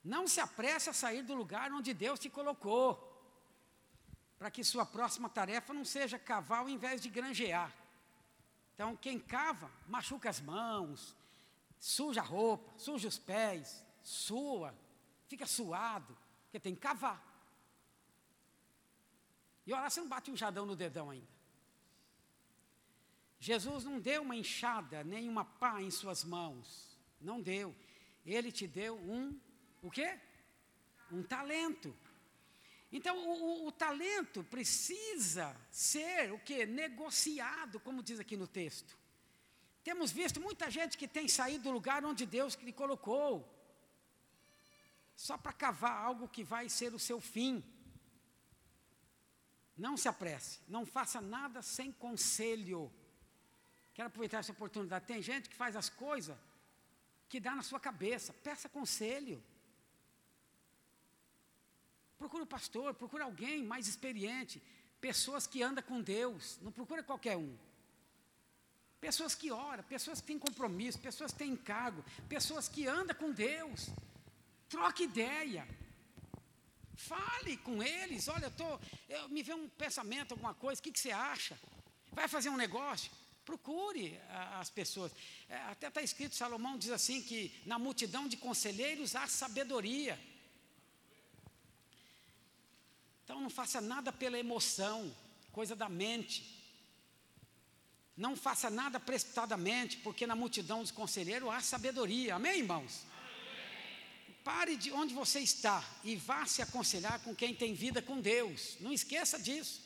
[0.04, 3.10] Não se apresse a sair do lugar onde Deus te colocou.
[4.38, 7.74] Para que sua próxima tarefa não seja cavar ao invés de granjear.
[8.74, 11.16] Então, quem cava, machuca as mãos,
[11.80, 14.74] suja a roupa, suja os pés, sua,
[15.28, 17.22] fica suado, porque tem que cavar.
[19.66, 21.34] E olha, você não bate um jadão no dedão ainda.
[23.40, 26.98] Jesus não deu uma enxada, nem uma pá em suas mãos.
[27.20, 27.76] Não deu.
[28.26, 29.38] Ele te deu um,
[29.82, 30.18] o quê?
[31.12, 31.96] Um talento.
[32.96, 36.64] Então, o, o, o, talento precisa ser o que?
[36.64, 38.96] Negociado, como diz aqui no texto.
[39.84, 43.52] Temos visto muita gente que tem saído do lugar onde Deus lhe colocou,
[45.16, 47.64] só para cavar algo que vai ser o seu fim.
[49.76, 52.94] Não se apresse, não faça nada sem conselho.
[53.96, 55.08] Quero aproveitar essa oportunidade.
[55.08, 56.38] Tem gente que faz as coisas
[57.28, 59.44] que dá na sua cabeça, peça conselho.
[62.24, 64.62] Procura um pastor, procura alguém mais experiente,
[65.02, 67.54] pessoas que andam com Deus, não procura qualquer um.
[69.02, 73.30] Pessoas que oram, pessoas que têm compromisso, pessoas que têm encargo, pessoas que andam com
[73.34, 73.90] Deus.
[74.70, 75.68] Troque ideia.
[76.96, 80.94] Fale com eles, olha, eu, tô, eu me vê um pensamento, alguma coisa, o que,
[80.94, 81.60] que você acha?
[82.14, 83.12] Vai fazer um negócio?
[83.44, 85.12] Procure a, as pessoas.
[85.50, 90.18] É, até está escrito, Salomão diz assim: que na multidão de conselheiros há sabedoria.
[93.24, 95.16] Então não faça nada pela emoção,
[95.52, 96.62] coisa da mente.
[98.16, 102.36] Não faça nada precipitadamente, porque na multidão dos conselheiros há sabedoria.
[102.36, 103.06] Amém, irmãos?
[103.12, 104.36] Amém.
[104.44, 108.78] Pare de onde você está e vá se aconselhar com quem tem vida com Deus.
[108.82, 109.82] Não esqueça disso.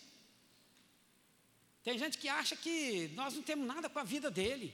[1.83, 4.73] Tem gente que acha que nós não temos nada com a vida dele.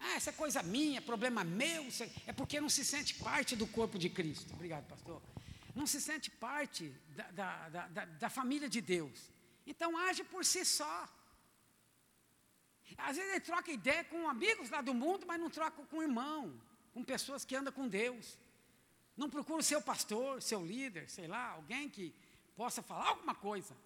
[0.00, 1.86] Ah, essa é coisa minha, problema meu,
[2.26, 4.52] é porque não se sente parte do corpo de Cristo.
[4.54, 5.22] Obrigado, pastor
[5.76, 9.30] não se sente parte da, da, da, da família de Deus.
[9.66, 11.06] Então age por si só.
[12.96, 16.58] Às vezes ele troca ideia com amigos lá do mundo, mas não troca com irmão,
[16.94, 18.38] com pessoas que andam com Deus.
[19.14, 22.14] Não procura o seu pastor, seu líder, sei lá, alguém que
[22.56, 23.76] possa falar alguma coisa.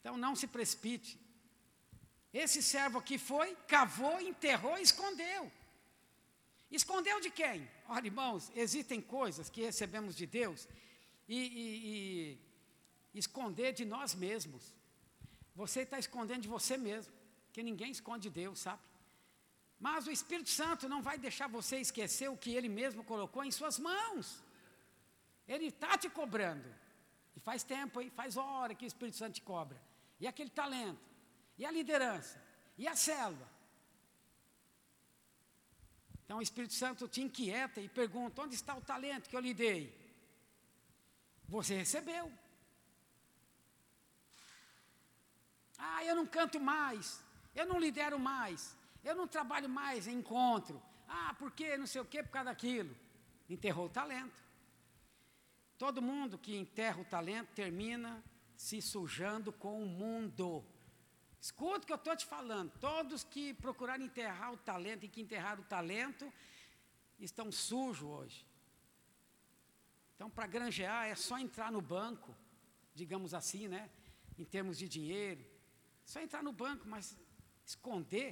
[0.00, 1.20] Então não se precipite.
[2.32, 5.52] Esse servo aqui foi, cavou, enterrou e escondeu.
[6.70, 7.75] Escondeu de quem?
[7.88, 10.68] Olha, irmãos, existem coisas que recebemos de Deus
[11.28, 12.40] e, e,
[13.14, 14.74] e esconder de nós mesmos.
[15.54, 17.12] Você está escondendo de você mesmo,
[17.52, 18.82] que ninguém esconde de Deus, sabe?
[19.78, 23.50] Mas o Espírito Santo não vai deixar você esquecer o que Ele mesmo colocou em
[23.50, 24.42] suas mãos.
[25.46, 26.68] Ele está te cobrando.
[27.36, 28.10] E faz tempo, hein?
[28.10, 29.80] faz hora que o Espírito Santo te cobra.
[30.18, 30.98] E aquele talento,
[31.58, 32.42] e a liderança,
[32.78, 33.55] e a célula.
[36.26, 39.54] Então o Espírito Santo te inquieta e pergunta: onde está o talento que eu lhe
[39.54, 39.96] dei?
[41.48, 42.30] Você recebeu.
[45.78, 47.22] Ah, eu não canto mais,
[47.54, 50.82] eu não lidero mais, eu não trabalho mais em encontro.
[51.06, 51.76] Ah, por quê?
[51.76, 52.94] Não sei o quê, por causa daquilo.
[53.48, 54.44] Enterrou o talento.
[55.78, 58.20] Todo mundo que enterra o talento termina
[58.56, 60.64] se sujando com o mundo.
[61.46, 62.72] Escuta o que eu estou te falando.
[62.80, 66.24] Todos que procurarem enterrar o talento e que enterraram o talento
[67.20, 68.44] estão sujos hoje.
[70.12, 72.34] Então, para granjear é só entrar no banco,
[72.92, 73.88] digamos assim, né?
[74.36, 75.46] Em termos de dinheiro.
[76.04, 77.16] Só entrar no banco, mas
[77.64, 78.28] esconder,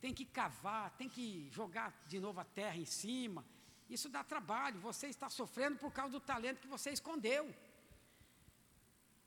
[0.00, 3.44] tem que cavar, tem que jogar de novo a terra em cima.
[3.90, 4.80] Isso dá trabalho.
[4.80, 7.54] Você está sofrendo por causa do talento que você escondeu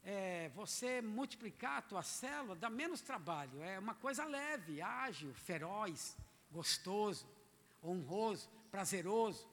[0.09, 3.61] é, você multiplicar a tua célula dá menos trabalho.
[3.61, 6.15] É uma coisa leve, ágil, feroz,
[6.49, 7.27] gostoso,
[7.83, 9.45] honroso, prazeroso.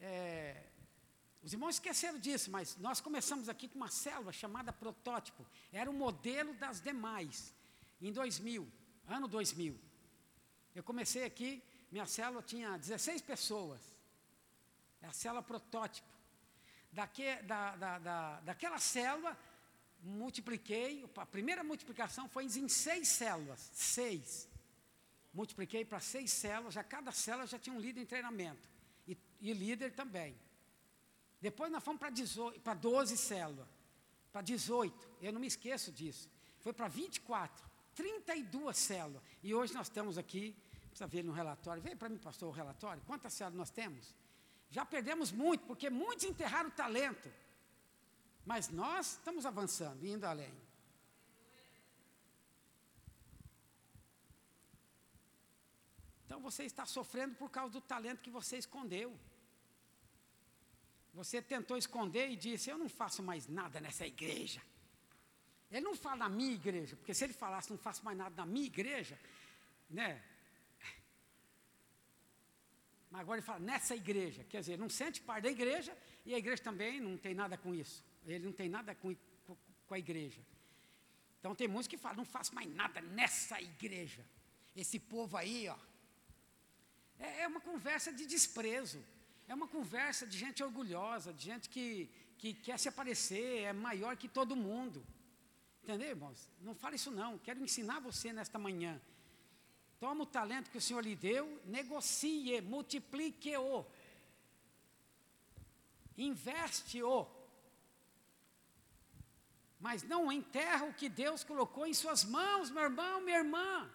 [0.00, 0.64] É,
[1.44, 5.46] os irmãos esqueceram disso, mas nós começamos aqui com uma célula chamada protótipo.
[5.72, 7.54] Era o modelo das demais.
[8.02, 8.68] Em 2000,
[9.06, 9.78] ano 2000.
[10.74, 13.80] Eu comecei aqui, minha célula tinha 16 pessoas.
[15.00, 16.13] É a célula protótipo
[16.94, 19.36] daque, da, da, da, daquela célula,
[20.00, 24.48] multipliquei, a primeira multiplicação foi em seis células, seis.
[25.32, 28.68] Multipliquei para seis células, já cada célula já tinha um líder em treinamento,
[29.06, 30.38] e, e líder também.
[31.40, 32.00] Depois nós fomos
[32.62, 33.66] para 12 células,
[34.32, 36.30] para 18, eu não me esqueço disso.
[36.60, 39.22] Foi para 24, 32 células.
[39.42, 40.56] E hoje nós estamos aqui,
[40.88, 44.14] precisa ver no relatório, veio para mim, pastor, o relatório, quantas células nós temos?
[44.76, 47.28] Já perdemos muito, porque muitos enterraram o talento.
[48.44, 50.52] Mas nós estamos avançando, indo além.
[56.24, 59.16] Então você está sofrendo por causa do talento que você escondeu.
[61.20, 64.60] Você tentou esconder e disse: Eu não faço mais nada nessa igreja.
[65.70, 68.44] Ele não fala na minha igreja, porque se ele falasse não faço mais nada na
[68.44, 69.16] minha igreja,
[69.88, 70.20] né?
[73.14, 75.96] Mas agora ele fala nessa igreja, quer dizer, não sente parte da igreja
[76.26, 78.04] e a igreja também não tem nada com isso.
[78.26, 79.14] Ele não tem nada com,
[79.86, 80.40] com a igreja.
[81.38, 84.26] Então tem muitos que falam, não faço mais nada nessa igreja.
[84.74, 85.76] Esse povo aí, ó.
[87.20, 89.00] É, é uma conversa de desprezo.
[89.46, 94.16] É uma conversa de gente orgulhosa, de gente que, que quer se aparecer, é maior
[94.16, 95.06] que todo mundo.
[95.84, 96.48] Entendeu, irmãos?
[96.60, 97.38] Não fale isso não.
[97.38, 99.00] Quero ensinar você nesta manhã
[100.04, 103.86] Toma o talento que o Senhor lhe deu, negocie, multiplique-o.
[106.18, 107.26] Investe-o.
[109.80, 113.90] Mas não enterra o que Deus colocou em suas mãos, meu irmão, minha irmã.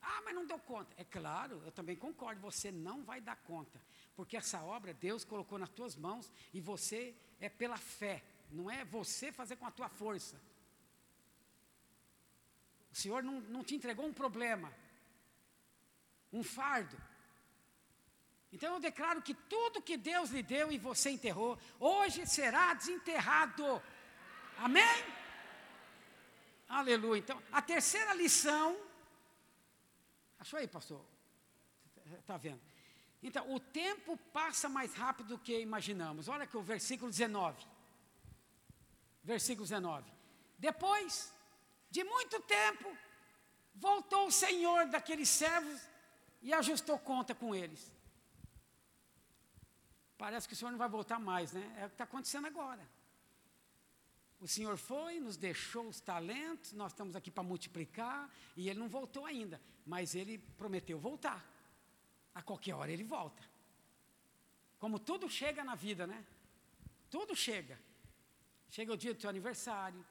[0.00, 0.94] Ah, mas não deu conta.
[0.96, 3.78] É claro, eu também concordo, você não vai dar conta.
[4.16, 8.24] Porque essa obra Deus colocou nas tuas mãos e você é pela fé.
[8.50, 10.40] Não é você fazer com a tua força.
[12.98, 14.74] O Senhor não, não te entregou um problema,
[16.32, 17.00] um fardo.
[18.52, 23.80] Então eu declaro que tudo que Deus lhe deu e você enterrou, hoje será desenterrado.
[24.56, 25.04] Amém?
[26.68, 27.20] Aleluia.
[27.20, 28.76] Então, a terceira lição.
[30.40, 31.04] Achou aí, pastor?
[32.18, 32.60] Está vendo?
[33.22, 36.26] Então, o tempo passa mais rápido do que imaginamos.
[36.26, 37.64] Olha aqui o versículo 19.
[39.22, 40.10] Versículo 19.
[40.58, 41.32] Depois,
[41.90, 42.96] de muito tempo,
[43.74, 45.80] voltou o senhor daqueles servos
[46.42, 47.92] e ajustou conta com eles.
[50.16, 51.76] Parece que o senhor não vai voltar mais, né?
[51.78, 52.86] É o que está acontecendo agora.
[54.40, 58.88] O senhor foi, nos deixou os talentos, nós estamos aqui para multiplicar, e ele não
[58.88, 61.44] voltou ainda, mas ele prometeu voltar.
[62.34, 63.42] A qualquer hora ele volta.
[64.78, 66.24] Como tudo chega na vida, né?
[67.10, 67.80] Tudo chega.
[68.70, 70.04] Chega o dia do seu aniversário,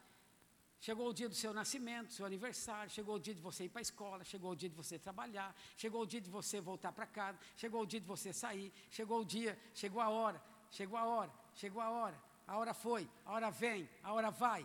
[0.80, 3.80] Chegou o dia do seu nascimento, seu aniversário, chegou o dia de você ir para
[3.80, 7.06] a escola, chegou o dia de você trabalhar, chegou o dia de você voltar para
[7.08, 11.06] casa, chegou o dia de você sair, chegou o dia, chegou a hora, chegou a
[11.06, 14.64] hora, chegou a hora, a hora foi, a hora vem, a hora vai.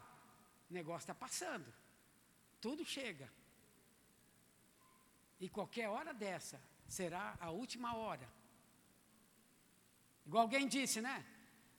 [0.70, 1.72] O negócio está passando.
[2.60, 3.30] Tudo chega.
[5.40, 8.28] E qualquer hora dessa será a última hora.
[10.24, 11.26] Igual alguém disse, né?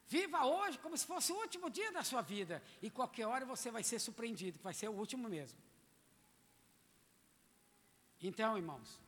[0.07, 2.61] Viva hoje como se fosse o último dia da sua vida.
[2.81, 5.57] E qualquer hora você vai ser surpreendido, vai ser o último mesmo.
[8.21, 8.99] Então, irmãos,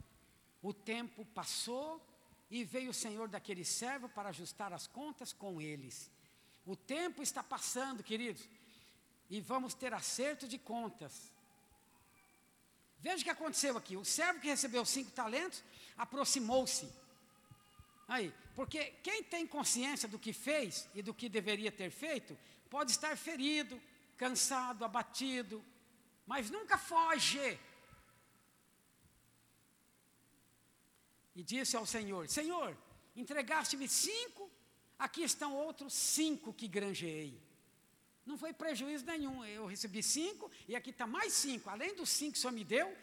[0.61, 2.05] o tempo passou
[2.49, 6.11] e veio o Senhor daquele servo para ajustar as contas com eles.
[6.65, 8.47] O tempo está passando, queridos.
[9.29, 11.31] e vamos ter acerto de contas.
[12.99, 13.97] Veja o que aconteceu aqui.
[13.97, 15.63] O servo que recebeu cinco talentos
[15.97, 16.91] aproximou-se.
[18.07, 22.37] Aí, porque quem tem consciência do que fez e do que deveria ter feito,
[22.69, 23.81] pode estar ferido,
[24.15, 25.63] cansado, abatido,
[26.25, 27.59] mas nunca foge.
[31.35, 32.77] E disse ao Senhor: Senhor,
[33.15, 34.49] entregaste-me cinco,
[34.97, 37.41] aqui estão outros cinco que granjeei.
[38.25, 39.43] Não foi prejuízo nenhum.
[39.45, 41.69] Eu recebi cinco e aqui está mais cinco.
[41.69, 42.95] Além dos cinco que o Senhor me deu,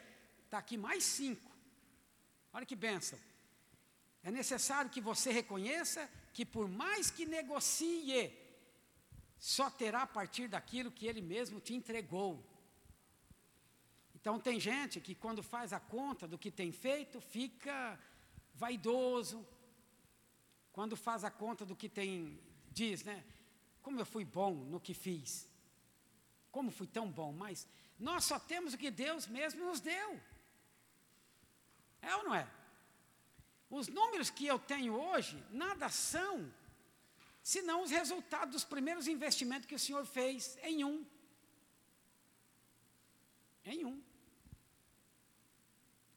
[0.43, 1.49] está aqui mais cinco.
[2.51, 3.17] Olha que bênção.
[4.23, 8.31] É necessário que você reconheça que por mais que negocie,
[9.37, 12.41] só terá a partir daquilo que ele mesmo te entregou.
[14.15, 17.99] Então tem gente que quando faz a conta do que tem feito, fica
[18.53, 19.45] vaidoso.
[20.71, 22.39] Quando faz a conta do que tem,
[22.71, 23.23] diz, né?
[23.81, 25.45] Como eu fui bom no que fiz.
[26.49, 27.67] Como fui tão bom, mas
[27.99, 30.19] nós só temos o que Deus mesmo nos deu.
[32.01, 32.47] É ou não é?
[33.79, 36.53] Os números que eu tenho hoje nada são
[37.41, 41.03] senão os resultados dos primeiros investimentos que o Senhor fez em um.
[43.65, 43.99] Em um.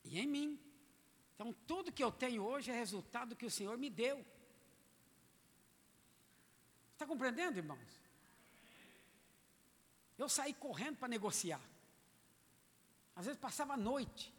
[0.04, 0.60] E em mim.
[1.34, 4.22] Então, tudo que eu tenho hoje é resultado do que o Senhor me deu.
[6.92, 7.90] Está compreendendo, irmãos?
[10.18, 11.62] Eu saí correndo para negociar.
[13.14, 14.35] Às vezes passava a noite.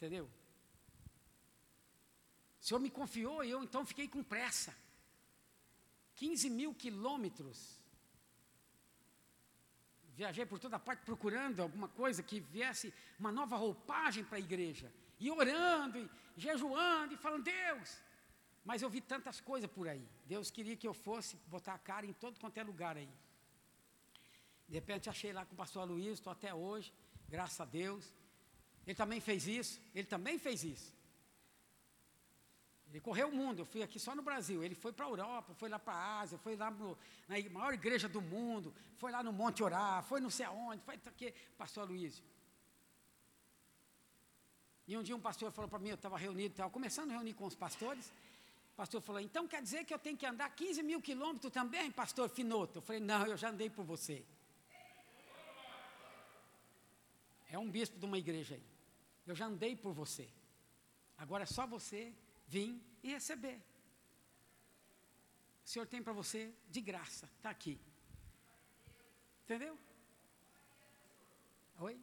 [0.00, 0.24] Entendeu?
[2.58, 4.74] O Senhor me confiou e eu então fiquei com pressa.
[6.16, 7.78] 15 mil quilômetros.
[10.14, 14.90] Viajei por toda parte procurando alguma coisa que viesse uma nova roupagem para a igreja.
[15.18, 17.98] E orando, e jejuando, e falando, Deus,
[18.64, 20.08] mas eu vi tantas coisas por aí.
[20.24, 23.12] Deus queria que eu fosse botar a cara em todo quanto é lugar aí.
[24.66, 26.90] De repente achei lá com o pastor Luiz, estou até hoje,
[27.28, 28.14] graças a Deus.
[28.90, 30.92] Ele também fez isso, ele também fez isso.
[32.88, 34.64] Ele correu o mundo, eu fui aqui só no Brasil.
[34.64, 37.72] Ele foi para a Europa, foi lá para a Ásia, foi lá no, na maior
[37.72, 41.88] igreja do mundo, foi lá no Monte Orar, foi não sei aonde, foi aqui, pastor
[41.88, 42.20] Luiz.
[44.88, 47.34] E um dia um pastor falou para mim, eu estava reunido, estava começando a reunir
[47.34, 48.12] com os pastores,
[48.76, 52.28] pastor falou: Então quer dizer que eu tenho que andar 15 mil quilômetros também, pastor
[52.28, 52.78] Finoto?
[52.78, 54.26] Eu falei: Não, eu já andei por você.
[57.48, 58.69] É um bispo de uma igreja aí.
[59.30, 60.28] Eu já andei por você.
[61.16, 62.12] Agora é só você
[62.48, 63.62] vir e receber.
[65.64, 67.80] O Senhor tem para você de graça, está aqui.
[69.44, 69.78] Entendeu?
[71.78, 71.96] Oi?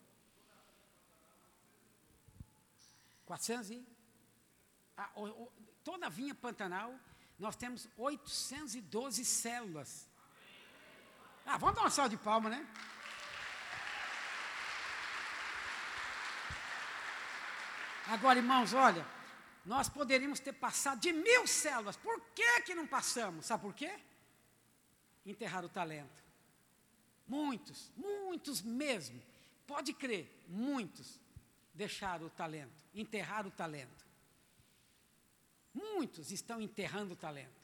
[3.25, 3.85] 400 e.
[4.95, 5.51] Ah, o, o,
[5.83, 6.97] toda a vinha Pantanal,
[7.37, 10.07] nós temos 812 células.
[11.45, 12.65] Ah, vamos dar uma salva de palmas, né?
[18.07, 19.05] Agora, irmãos, olha,
[19.65, 21.97] nós poderíamos ter passado de mil células.
[21.97, 23.45] Por que, que não passamos?
[23.45, 23.93] Sabe por quê?
[25.25, 26.23] Enterrar o talento.
[27.27, 29.21] Muitos, muitos mesmo.
[29.65, 31.19] Pode crer, muitos
[31.73, 34.05] deixaram o talento, enterraram o talento.
[35.73, 37.57] Muitos estão enterrando o talento.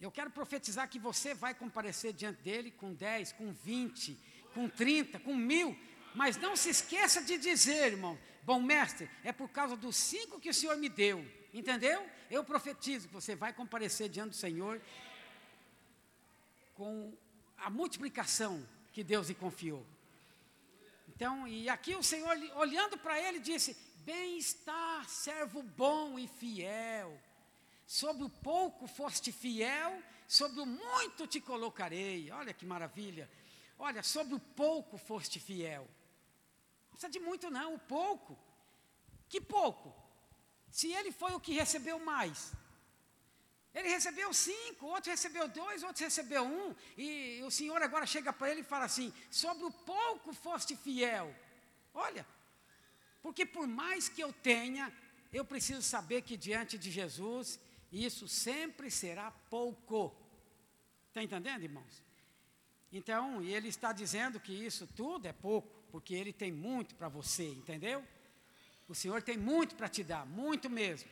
[0.00, 4.18] Eu quero profetizar que você vai comparecer diante dele com 10, com 20,
[4.54, 5.76] com 30, com mil.
[6.14, 10.50] Mas não se esqueça de dizer, irmão, bom mestre, é por causa dos cinco que
[10.50, 11.24] o Senhor me deu.
[11.52, 12.04] Entendeu?
[12.30, 14.80] Eu profetizo que você vai comparecer diante do Senhor
[16.74, 17.12] com
[17.56, 19.84] a multiplicação que Deus lhe confiou.
[21.08, 27.20] Então, e aqui o Senhor, olhando para ele, disse: Bem está, servo bom e fiel.
[27.86, 32.30] Sobre o pouco foste fiel, sobre o muito te colocarei.
[32.30, 33.28] Olha que maravilha.
[33.78, 35.88] Olha, sobre o pouco foste fiel.
[36.84, 38.36] Não precisa de muito, não, o pouco.
[39.28, 39.94] Que pouco?
[40.70, 42.52] Se ele foi o que recebeu mais,
[43.74, 48.50] ele recebeu cinco, outro recebeu dois, outro recebeu um, e o Senhor agora chega para
[48.50, 51.34] ele e fala assim: sobre o pouco foste fiel.
[51.94, 52.26] Olha,
[53.22, 54.92] porque por mais que eu tenha,
[55.32, 57.60] eu preciso saber que diante de Jesus,
[57.92, 60.16] isso sempre será pouco.
[61.08, 62.07] Está entendendo, irmãos?
[62.92, 67.08] Então, e ele está dizendo que isso tudo é pouco, porque ele tem muito para
[67.08, 68.04] você, entendeu?
[68.88, 71.08] O Senhor tem muito para te dar, muito mesmo.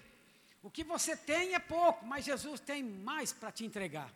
[0.63, 4.13] O que você tem é pouco, mas Jesus tem mais para te entregar.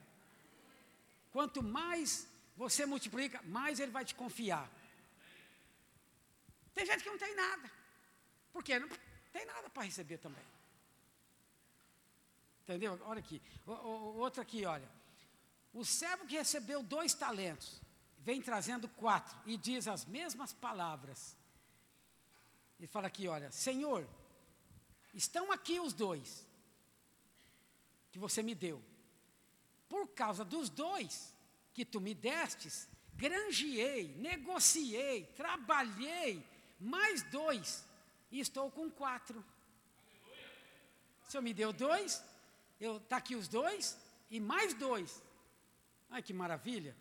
[1.32, 4.68] Quanto mais você multiplica, mais Ele vai te confiar.
[6.74, 7.70] Tem gente que não tem nada,
[8.52, 8.88] porque não
[9.32, 10.44] tem nada para receber também.
[12.64, 12.98] Entendeu?
[13.04, 13.42] Olha aqui.
[13.66, 14.88] O, o, outro aqui, olha.
[15.72, 17.80] O servo que recebeu dois talentos
[18.18, 21.36] vem trazendo quatro e diz as mesmas palavras.
[22.78, 24.06] Ele fala aqui, olha, Senhor,
[25.14, 26.46] estão aqui os dois
[28.10, 28.82] que você me deu.
[29.88, 31.34] Por causa dos dois
[31.72, 36.44] que tu me destes, granjeei, negociei, trabalhei,
[36.80, 37.84] mais dois,
[38.30, 39.44] e estou com quatro.
[41.26, 42.22] O Senhor me deu dois,
[42.80, 43.96] está aqui os dois,
[44.30, 45.22] e mais dois.
[46.10, 46.96] Ai que maravilha!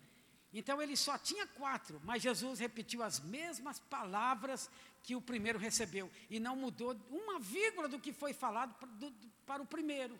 [0.52, 4.68] Então ele só tinha quatro, mas Jesus repetiu as mesmas palavras
[5.02, 9.12] que o primeiro recebeu, e não mudou uma vírgula do que foi falado para, do,
[9.46, 10.18] para o primeiro.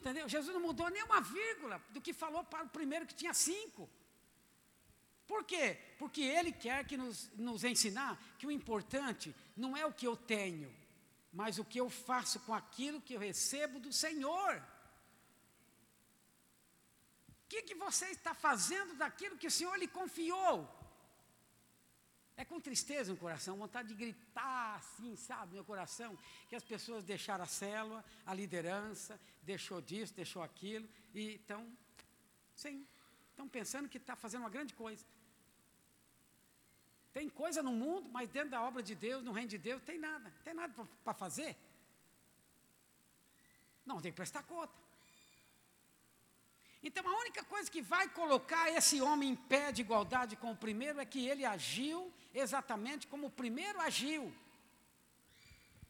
[0.00, 0.28] Entendeu?
[0.28, 3.88] Jesus não mudou nem uma vírgula do que falou para o primeiro que tinha cinco.
[5.28, 5.78] Por quê?
[5.98, 10.16] Porque Ele quer que nos, nos ensinar que o importante não é o que eu
[10.16, 10.74] tenho,
[11.32, 14.60] mas o que eu faço com aquilo que eu recebo do Senhor.
[17.52, 20.66] Que, que você está fazendo daquilo que o Senhor lhe confiou?
[22.34, 27.04] É com tristeza no coração, vontade de gritar assim, sabe, meu coração, que as pessoas
[27.04, 31.60] deixaram a célula, a liderança, deixou disso, deixou aquilo, e estão,
[32.56, 32.86] sim,
[33.28, 35.04] estão pensando que está fazendo uma grande coisa.
[37.12, 39.98] Tem coisa no mundo, mas dentro da obra de Deus, no reino de Deus, tem
[39.98, 40.32] nada.
[40.42, 40.72] Tem nada
[41.04, 41.54] para fazer.
[43.84, 44.72] Não, tem que prestar conta.
[46.82, 50.56] Então a única coisa que vai colocar esse homem em pé de igualdade com o
[50.56, 54.34] primeiro é que ele agiu exatamente como o primeiro agiu.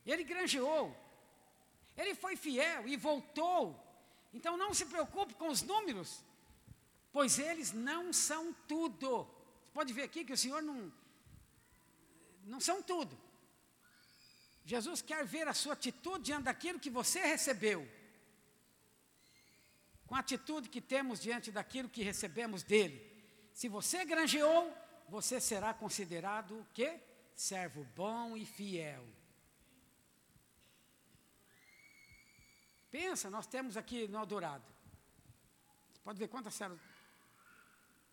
[0.04, 0.94] Ele granjeou.
[1.96, 3.78] Ele foi fiel e voltou.
[4.34, 6.22] Então não se preocupe com os números,
[7.10, 9.24] pois eles não são tudo.
[9.64, 10.92] Você pode ver aqui que o Senhor não,
[12.44, 13.18] não são tudo.
[14.64, 17.88] Jesus quer ver a sua atitude diante daquilo que você recebeu.
[20.12, 23.00] Com a atitude que temos diante daquilo que recebemos dele.
[23.54, 24.70] Se você granjeou,
[25.08, 27.00] você será considerado o quê?
[27.34, 29.02] Servo bom e fiel.
[32.90, 34.66] Pensa, nós temos aqui no Eldorado.
[35.94, 36.82] Você pode ver quantas células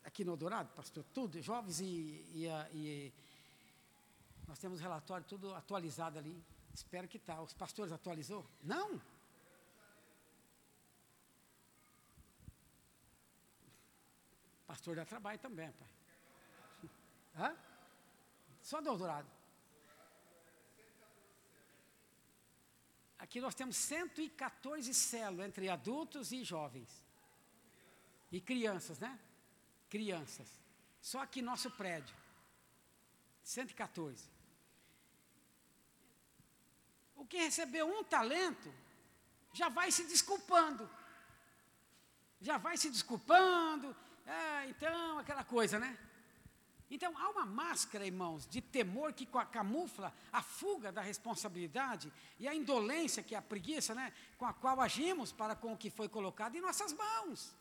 [0.02, 1.04] aqui no Eldorado, pastor?
[1.14, 3.14] Tudo, jovens e, e, e
[4.48, 6.42] nós temos relatório tudo atualizado ali.
[6.74, 7.42] Espero que está.
[7.42, 8.50] Os pastores atualizou?
[8.64, 9.02] Não.
[14.70, 15.90] Pastor dá trabalho também, pai.
[17.40, 17.58] Hã?
[18.62, 19.30] Só doutorado.
[23.18, 26.90] Aqui nós temos 114 células entre adultos e jovens.
[28.32, 29.20] E crianças, né?
[29.90, 30.48] Crianças.
[31.02, 32.16] Só aqui nosso prédio.
[33.44, 34.40] 114
[37.20, 38.74] o que recebeu um talento
[39.54, 40.90] já vai se desculpando.
[42.40, 43.94] Já vai se desculpando,
[44.30, 45.98] é, então, aquela coisa, né?
[46.92, 52.56] Então, há uma máscara, irmãos, de temor que camufla a fuga da responsabilidade e a
[52.56, 54.12] indolência, que é a preguiça, né?
[54.38, 57.56] Com a qual agimos para com o que foi colocado em nossas mãos.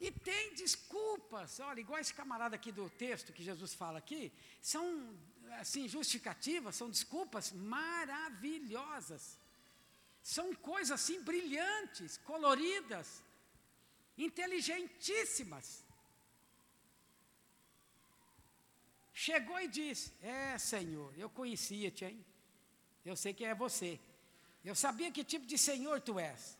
[0.00, 5.14] E tem desculpas, olha, igual esse camarada aqui do texto que Jesus fala aqui, são
[5.58, 9.38] assim, justificativas, são desculpas maravilhosas.
[10.22, 13.22] São coisas assim brilhantes, coloridas,
[14.16, 15.84] inteligentíssimas.
[19.12, 22.24] Chegou e disse: É, Senhor, eu conhecia-te, hein?
[23.04, 23.98] Eu sei que é você.
[24.64, 26.58] Eu sabia que tipo de Senhor tu és.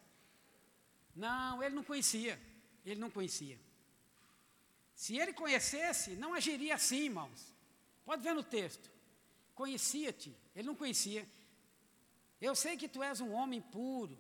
[1.15, 2.41] Não, ele não conhecia.
[2.85, 3.59] Ele não conhecia.
[4.95, 7.55] Se ele conhecesse, não agiria assim, irmãos.
[8.05, 8.91] Pode ver no texto.
[9.55, 11.27] Conhecia-te, ele não conhecia.
[12.41, 14.19] Eu sei que tu és um homem puro.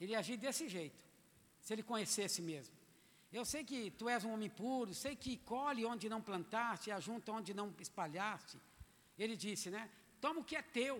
[0.00, 1.04] Ele agia desse jeito,
[1.62, 2.74] se ele conhecesse mesmo.
[3.32, 7.32] Eu sei que tu és um homem puro, sei que colhe onde não plantaste, ajunta
[7.32, 8.58] onde não espalhaste.
[9.18, 9.90] Ele disse, né?
[10.20, 10.96] Toma o que é teu.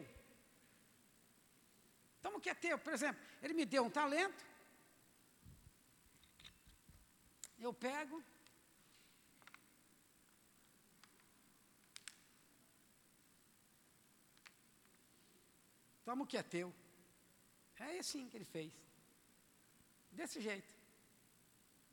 [2.22, 2.78] Toma o que é teu.
[2.78, 4.42] Por exemplo, ele me deu um talento.
[7.58, 8.22] Eu pego,
[16.04, 16.72] Toma o que é teu.
[17.78, 18.72] É assim que ele fez.
[20.12, 20.72] Desse jeito.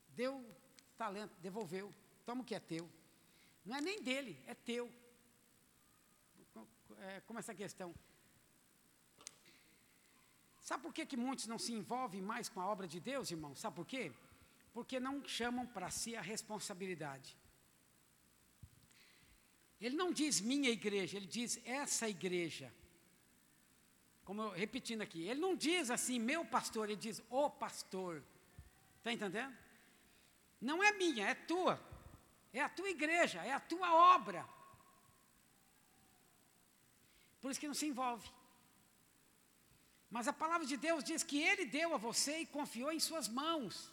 [0.10, 0.34] Deu
[0.98, 1.94] talento, devolveu.
[2.26, 2.90] Toma o que é teu.
[3.66, 4.92] Não é nem dele, é teu.
[7.00, 7.94] É, como essa questão.
[10.70, 13.56] Sabe por que, que muitos não se envolvem mais com a obra de Deus, irmão?
[13.56, 14.12] Sabe por quê?
[14.74, 17.36] Porque não chamam para si a responsabilidade.
[19.80, 22.72] Ele não diz minha igreja, ele diz essa igreja.
[24.30, 28.24] Como eu, repetindo aqui, ele não diz assim, meu pastor, ele diz o pastor.
[29.00, 29.58] Está entendendo?
[30.62, 31.82] Não é minha, é tua.
[32.54, 34.48] É a tua igreja, é a tua obra.
[37.42, 38.30] Por isso que não se envolve.
[40.12, 43.28] Mas a palavra de Deus diz que ele deu a você e confiou em suas
[43.28, 43.92] mãos.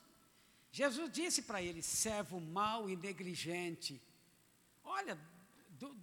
[0.71, 4.03] Jesus disse para ele: servo mau e negligente.
[4.85, 5.19] Olha,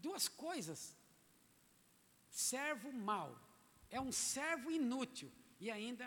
[0.02, 0.98] duas coisas.
[2.32, 3.53] Servo mau
[3.98, 5.30] é um servo inútil
[5.64, 6.06] e ainda,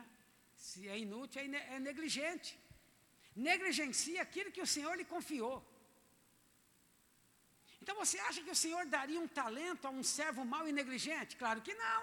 [0.66, 2.50] se é inútil, é, é negligente.
[3.50, 5.56] Negligencia aquilo que o Senhor lhe confiou.
[7.80, 11.36] Então você acha que o Senhor daria um talento a um servo mau e negligente?
[11.42, 12.02] Claro que não.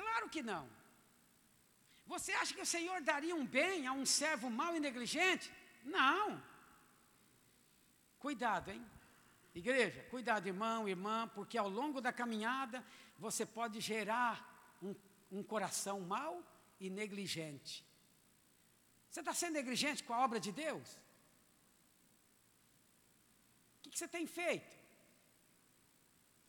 [0.00, 0.64] Claro que não.
[2.12, 5.46] Você acha que o Senhor daria um bem a um servo mau e negligente?
[5.84, 6.42] Não.
[8.18, 8.84] Cuidado, hein?
[9.54, 12.84] Igreja, cuidado, irmão, irmã, porque ao longo da caminhada
[13.18, 14.34] você pode gerar
[14.82, 14.94] um,
[15.30, 16.42] um coração mau
[16.78, 17.84] e negligente.
[19.10, 20.88] Você está sendo negligente com a obra de Deus?
[23.76, 24.76] O que, que você tem feito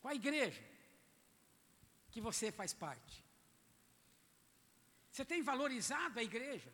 [0.02, 0.64] com a igreja
[2.12, 3.24] que você faz parte?
[5.12, 6.72] Você tem valorizado a igreja?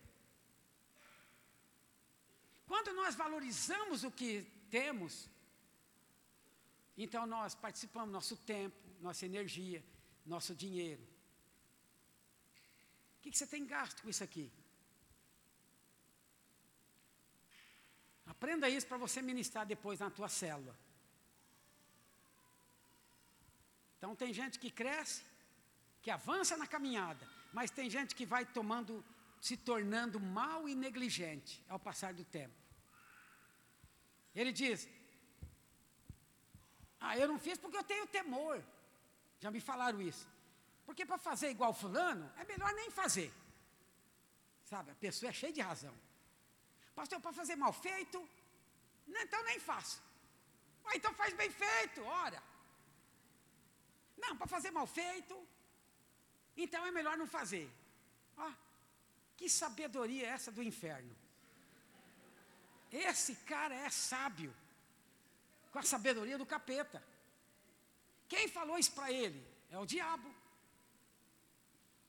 [2.67, 5.29] Quando nós valorizamos o que temos,
[6.97, 9.82] então nós participamos nosso tempo, nossa energia,
[10.34, 11.03] nosso dinheiro.
[13.16, 14.45] O que, que você tem gasto com isso aqui?
[18.34, 20.76] Aprenda isso para você ministrar depois na tua célula.
[23.97, 25.24] Então tem gente que cresce,
[26.03, 27.26] que avança na caminhada,
[27.58, 29.03] mas tem gente que vai tomando,
[29.47, 32.58] se tornando mal e negligente ao passar do tempo.
[34.36, 34.88] Ele diz:
[36.99, 38.58] Ah, eu não fiz porque eu tenho temor.
[39.45, 40.27] Já me falaram isso.
[40.87, 43.31] Porque para fazer igual fulano, é melhor nem fazer.
[44.71, 45.95] Sabe, a pessoa é cheia de razão.
[46.95, 48.19] Pastor, para fazer mal feito,
[49.23, 50.01] então nem faço.
[50.83, 52.41] Ah, então faz bem feito, ora.
[54.17, 55.35] Não, para fazer mal feito,
[56.57, 57.69] então é melhor não fazer.
[58.35, 58.55] Ah,
[59.37, 61.15] que sabedoria é essa do inferno?
[62.91, 64.51] Esse cara é sábio,
[65.71, 66.99] com a sabedoria do capeta.
[68.28, 69.45] Quem falou isso para ele?
[69.69, 70.34] É o diabo.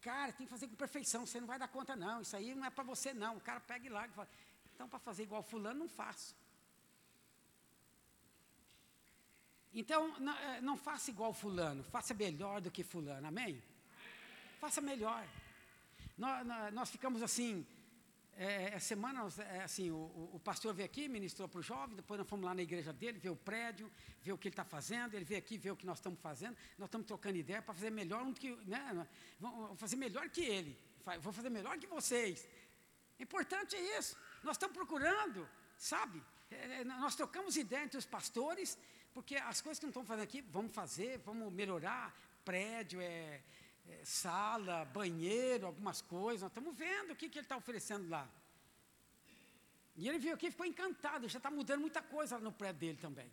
[0.01, 2.21] Cara, tem que fazer com perfeição, você não vai dar conta, não.
[2.21, 3.37] Isso aí não é para você, não.
[3.37, 4.29] O cara pega e larga e fala:
[4.75, 6.35] então, para fazer igual Fulano, não faço.
[9.75, 13.63] Então, não, é, não faça igual Fulano, faça melhor do que Fulano, amém?
[14.61, 15.27] faça melhor.
[16.17, 17.67] Nós, nós ficamos assim,
[18.37, 22.19] é, é semana, é, assim, o, o, pastor veio aqui, ministrou para o jovem, depois
[22.19, 23.91] nós fomos lá na igreja dele, ver o prédio,
[24.23, 26.57] ver o que ele está fazendo, ele veio aqui ver o que nós estamos fazendo,
[26.77, 29.07] nós estamos trocando ideia para fazer melhor do que, né,
[29.41, 30.79] vamos fazer melhor que ele,
[31.21, 32.47] vou fazer melhor que vocês.
[33.19, 38.79] Importante é isso, nós estamos procurando, sabe, é, é, nós trocamos ideia entre os pastores,
[39.15, 42.15] porque as coisas que não estamos fazendo aqui, vamos fazer, vamos melhorar,
[42.45, 43.43] prédio, é,
[43.89, 46.43] é, sala, banheiro, algumas coisas.
[46.43, 48.29] Nós estamos vendo o que, que ele está oferecendo lá.
[49.97, 52.81] E ele veio aqui e ficou encantado, já está mudando muita coisa lá no prédio
[52.81, 53.31] dele também.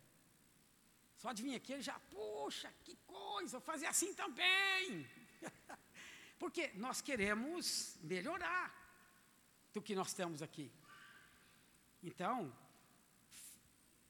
[1.18, 5.08] Só vir aqui, ele já, puxa, que coisa, fazer assim também.
[6.40, 8.74] Porque nós queremos melhorar
[9.74, 10.72] do que nós temos aqui.
[12.02, 12.54] Então,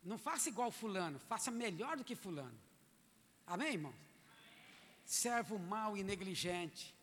[0.04, 2.60] não faça igual fulano, faça melhor do que fulano.
[3.46, 4.03] Amém, irmãos?
[5.06, 6.96] Servo mau e negligente.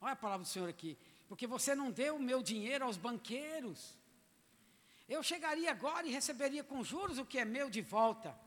[0.00, 0.98] Olha a palavra do Senhor aqui.
[1.28, 3.96] Porque você não deu o meu dinheiro aos banqueiros.
[5.08, 8.38] Eu chegaria agora e receberia com juros o que é meu de volta.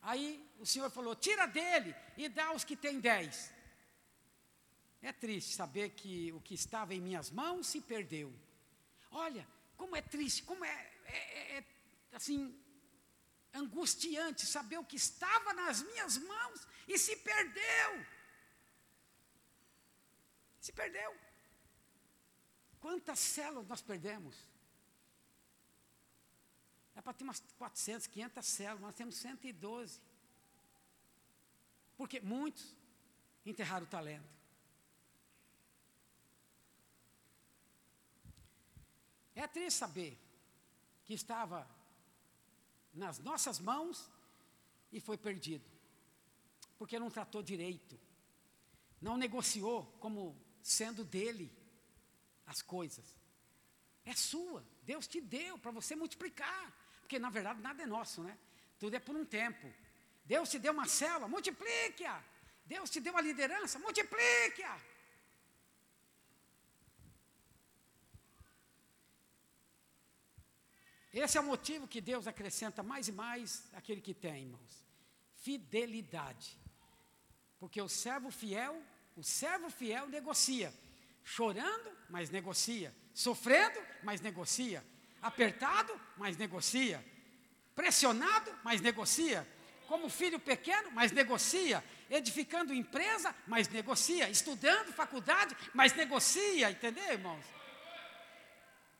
[0.00, 3.52] Aí o Senhor falou: tira dele e dá aos que têm dez.
[5.00, 8.32] É triste saber que o que estava em minhas mãos se perdeu.
[9.10, 11.64] Olha, como é triste, como é, é, é, é
[12.16, 12.56] assim,
[13.52, 18.06] angustiante saber o que estava nas minhas mãos e se perdeu.
[20.60, 21.16] Se perdeu.
[22.80, 24.36] Quantas células nós perdemos?
[26.94, 30.00] É para ter umas 400, 500 células, nós temos 112.
[31.96, 32.74] Porque muitos
[33.44, 34.28] enterraram o talento.
[39.34, 40.18] É triste saber
[41.04, 41.68] que estava
[42.92, 44.10] nas nossas mãos
[44.90, 45.64] e foi perdido.
[46.78, 47.98] Porque não tratou direito.
[49.00, 51.52] Não negociou como sendo dele
[52.46, 53.16] as coisas.
[54.04, 54.64] É sua.
[54.82, 56.72] Deus te deu para você multiplicar.
[57.00, 58.36] Porque na verdade nada é nosso, né?
[58.78, 59.72] Tudo é por um tempo.
[60.24, 62.22] Deus te deu uma célula, multiplique-a.
[62.64, 64.80] Deus te deu a liderança, multiplique-a.
[71.12, 74.86] Esse é o motivo que Deus acrescenta mais e mais aquele que tem, irmãos.
[75.36, 76.56] Fidelidade.
[77.60, 78.82] Porque o servo fiel,
[79.14, 80.72] o servo fiel negocia.
[81.22, 82.94] Chorando, mas negocia.
[83.12, 84.84] Sofrendo, mas negocia.
[85.20, 87.04] Apertado, mas negocia.
[87.74, 89.46] Pressionado, mas negocia.
[89.86, 91.84] Como filho pequeno, mas negocia.
[92.08, 94.30] Edificando empresa, mas negocia.
[94.30, 96.70] Estudando faculdade, mas negocia.
[96.70, 97.44] Entendeu, irmãos?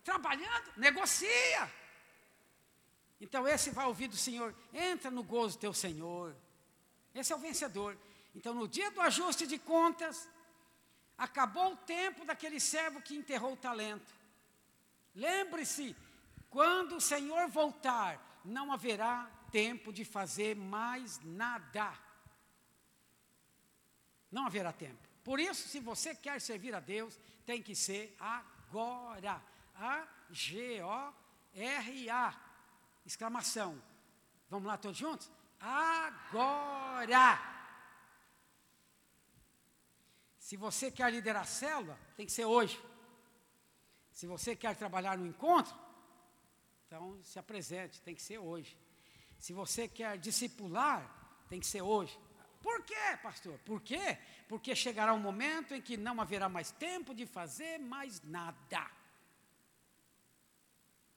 [0.04, 1.81] Trabalhando, negocia.
[3.22, 6.34] Então, esse vai ouvir do Senhor, entra no gozo teu Senhor.
[7.14, 7.96] Esse é o vencedor.
[8.34, 10.28] Então, no dia do ajuste de contas,
[11.16, 14.12] acabou o tempo daquele servo que enterrou o talento.
[15.14, 15.94] Lembre-se,
[16.50, 21.96] quando o Senhor voltar, não haverá tempo de fazer mais nada.
[24.32, 24.98] Não haverá tempo.
[25.22, 29.40] Por isso, se você quer servir a Deus, tem que ser agora.
[29.76, 31.12] A-G-O-R-A.
[33.04, 33.80] Exclamação.
[34.48, 35.30] Vamos lá todos juntos?
[35.60, 37.40] Agora!
[40.38, 42.78] Se você quer liderar a célula, tem que ser hoje.
[44.10, 45.74] Se você quer trabalhar no encontro,
[46.86, 48.76] então se apresente, tem que ser hoje.
[49.38, 51.00] Se você quer discipular,
[51.48, 52.18] tem que ser hoje.
[52.60, 53.58] Por quê, pastor?
[53.60, 54.18] Por quê?
[54.48, 58.90] Porque chegará um momento em que não haverá mais tempo de fazer mais nada.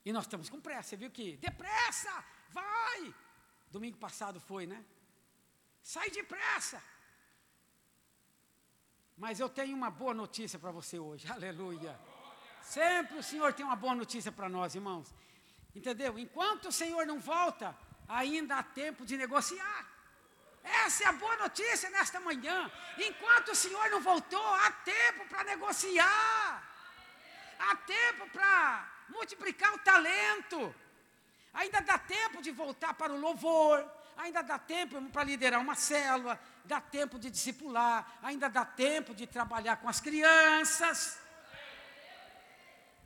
[0.05, 1.35] E nós estamos com pressa, você viu que?
[1.37, 3.13] Depressa, vai!
[3.71, 4.85] Domingo passado foi, né?
[5.81, 6.81] Sai depressa!
[9.17, 11.99] Mas eu tenho uma boa notícia para você hoje, aleluia.
[12.61, 15.13] Sempre o Senhor tem uma boa notícia para nós, irmãos.
[15.73, 16.17] Entendeu?
[16.19, 17.75] Enquanto o Senhor não volta,
[18.07, 19.87] ainda há tempo de negociar.
[20.63, 22.71] Essa é a boa notícia nesta manhã.
[22.97, 26.63] Enquanto o Senhor não voltou, há tempo para negociar.
[27.59, 30.73] Há tempo para multiplicar o talento.
[31.53, 36.39] Ainda dá tempo de voltar para o louvor, ainda dá tempo para liderar uma célula,
[36.65, 41.19] dá tempo de discipular, ainda dá tempo de trabalhar com as crianças.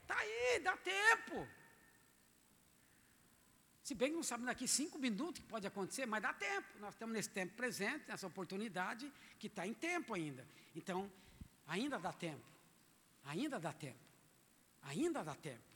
[0.01, 1.47] Está aí, dá tempo.
[3.83, 6.67] Se bem que não sabemos daqui cinco minutos que pode acontecer, mas dá tempo.
[6.79, 10.45] Nós estamos nesse tempo presente, nessa oportunidade que está em tempo ainda.
[10.75, 11.11] Então,
[11.67, 12.45] ainda dá tempo.
[13.25, 13.99] Ainda dá tempo.
[14.83, 15.68] Ainda dá tempo.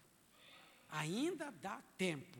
[0.90, 2.38] Ainda dá tempo.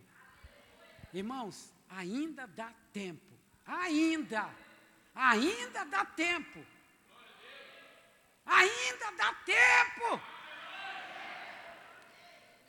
[1.12, 3.34] Irmãos, ainda dá tempo.
[3.66, 4.50] Ainda.
[5.14, 6.64] Ainda dá tempo.
[8.44, 10.20] Ainda dá tempo.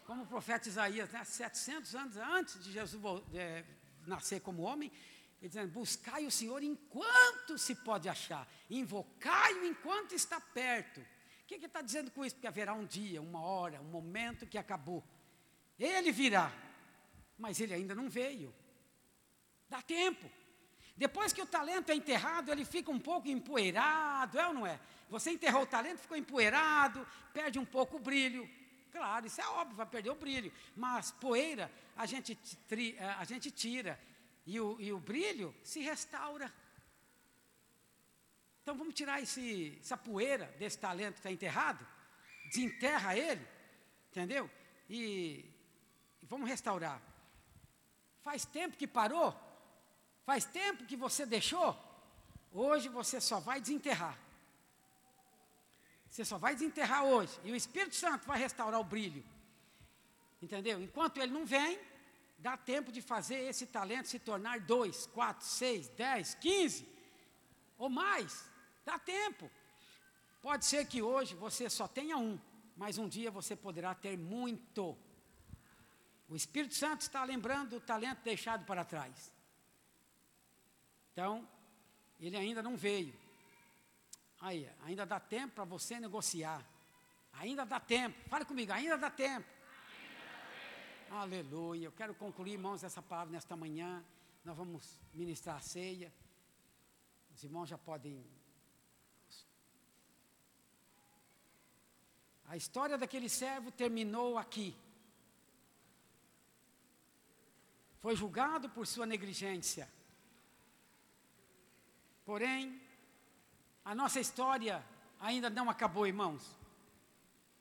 [0.05, 3.01] Como o profeta Isaías, né, 700 anos antes de Jesus
[3.33, 3.65] é,
[4.05, 4.91] nascer como homem,
[5.41, 11.01] ele dizendo: Buscai o Senhor enquanto se pode achar, invocai-o enquanto está perto.
[11.01, 12.35] O que ele está dizendo com isso?
[12.35, 15.03] Porque haverá um dia, uma hora, um momento que acabou.
[15.79, 16.51] Ele virá,
[17.37, 18.53] mas ele ainda não veio.
[19.69, 20.29] Dá tempo.
[20.95, 24.79] Depois que o talento é enterrado, ele fica um pouco empoeirado, é ou não é?
[25.09, 28.49] Você enterrou o talento, ficou empoeirado, perde um pouco o brilho.
[28.91, 30.53] Claro, isso é óbvio, vai perder o brilho.
[30.75, 32.39] Mas poeira a gente,
[32.71, 33.99] eh, a gente tira
[34.45, 36.53] e o, e o brilho se restaura.
[38.61, 41.85] Então vamos tirar esse, essa poeira desse talento que está enterrado,
[42.45, 43.45] desenterra ele,
[44.09, 44.49] entendeu?
[44.89, 45.54] E
[46.29, 47.01] vamos restaurar.
[48.21, 49.33] Faz tempo que parou?
[50.25, 51.77] Faz tempo que você deixou?
[52.51, 54.17] Hoje você só vai desenterrar.
[56.09, 57.37] Você só vai desenterrar hoje.
[57.43, 59.23] E o Espírito Santo vai restaurar o brilho.
[60.41, 60.81] Entendeu?
[60.81, 61.79] Enquanto ele não vem,
[62.39, 66.87] dá tempo de fazer esse talento se tornar dois, quatro, seis, dez, quinze
[67.77, 68.45] ou mais.
[68.85, 69.49] Dá tempo.
[70.41, 72.39] Pode ser que hoje você só tenha um,
[72.77, 74.97] mas um dia você poderá ter muito.
[76.27, 79.31] O Espírito Santo está lembrando o talento deixado para trás.
[81.11, 81.47] Então,
[82.19, 83.13] ele ainda não veio.
[84.41, 86.65] Aí, ainda dá tempo para você negociar.
[87.33, 88.17] Ainda dá tempo.
[88.29, 89.47] Fale comigo, ainda dá tempo.
[89.47, 91.15] Ainda dá tempo.
[91.15, 91.85] Aleluia.
[91.85, 94.03] Eu quero concluir, irmãos, essa palavra nesta manhã.
[94.43, 96.11] Nós vamos ministrar a ceia.
[97.33, 98.25] Os irmãos já podem.
[102.47, 104.75] A história daquele servo terminou aqui.
[108.05, 109.91] Foi julgado por sua negligência.
[112.23, 112.79] Porém,
[113.83, 114.85] a nossa história
[115.19, 116.55] ainda não acabou, irmãos.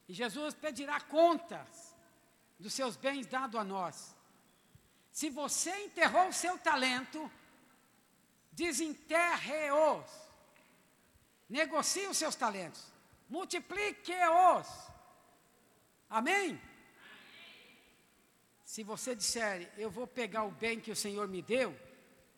[0.06, 1.96] E Jesus pedirá contas
[2.58, 4.14] dos seus bens dados a nós.
[5.10, 7.32] Se você enterrou o seu talento,
[8.52, 10.10] desenterre-os.
[11.48, 12.84] Negocie os seus talentos.
[13.30, 14.68] Multiplique-os.
[16.10, 16.60] Amém?
[18.74, 21.78] Se você disser, eu vou pegar o bem que o Senhor me deu,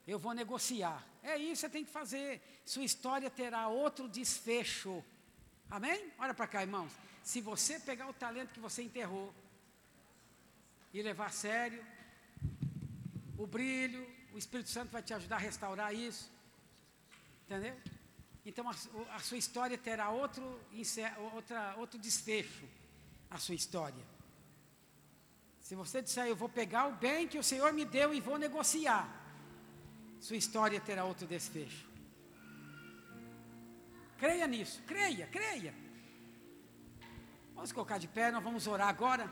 [0.07, 1.03] eu vou negociar.
[1.23, 2.43] É isso que você tem que fazer.
[2.63, 5.03] Sua história terá outro desfecho.
[5.71, 6.13] Amém?
[6.19, 6.93] Olha para cá, irmãos.
[7.23, 9.35] Se você pegar o talento que você enterrou
[10.93, 11.83] e levar a sério,
[13.39, 16.31] o brilho, o Espírito Santo vai te ajudar a restaurar isso.
[17.47, 17.81] Entendeu?
[18.45, 18.75] Então a,
[19.15, 20.61] a sua história terá outro,
[21.33, 22.69] outra, outro desfecho.
[23.31, 24.16] A sua história.
[25.67, 28.39] Se você disser, eu vou pegar o bem que o Senhor me deu e vou
[28.39, 29.05] negociar,
[30.21, 31.89] sua história terá outro desfecho.
[34.17, 35.75] Creia nisso, creia, creia.
[37.53, 39.29] Vamos colocar de pé, nós vamos orar agora.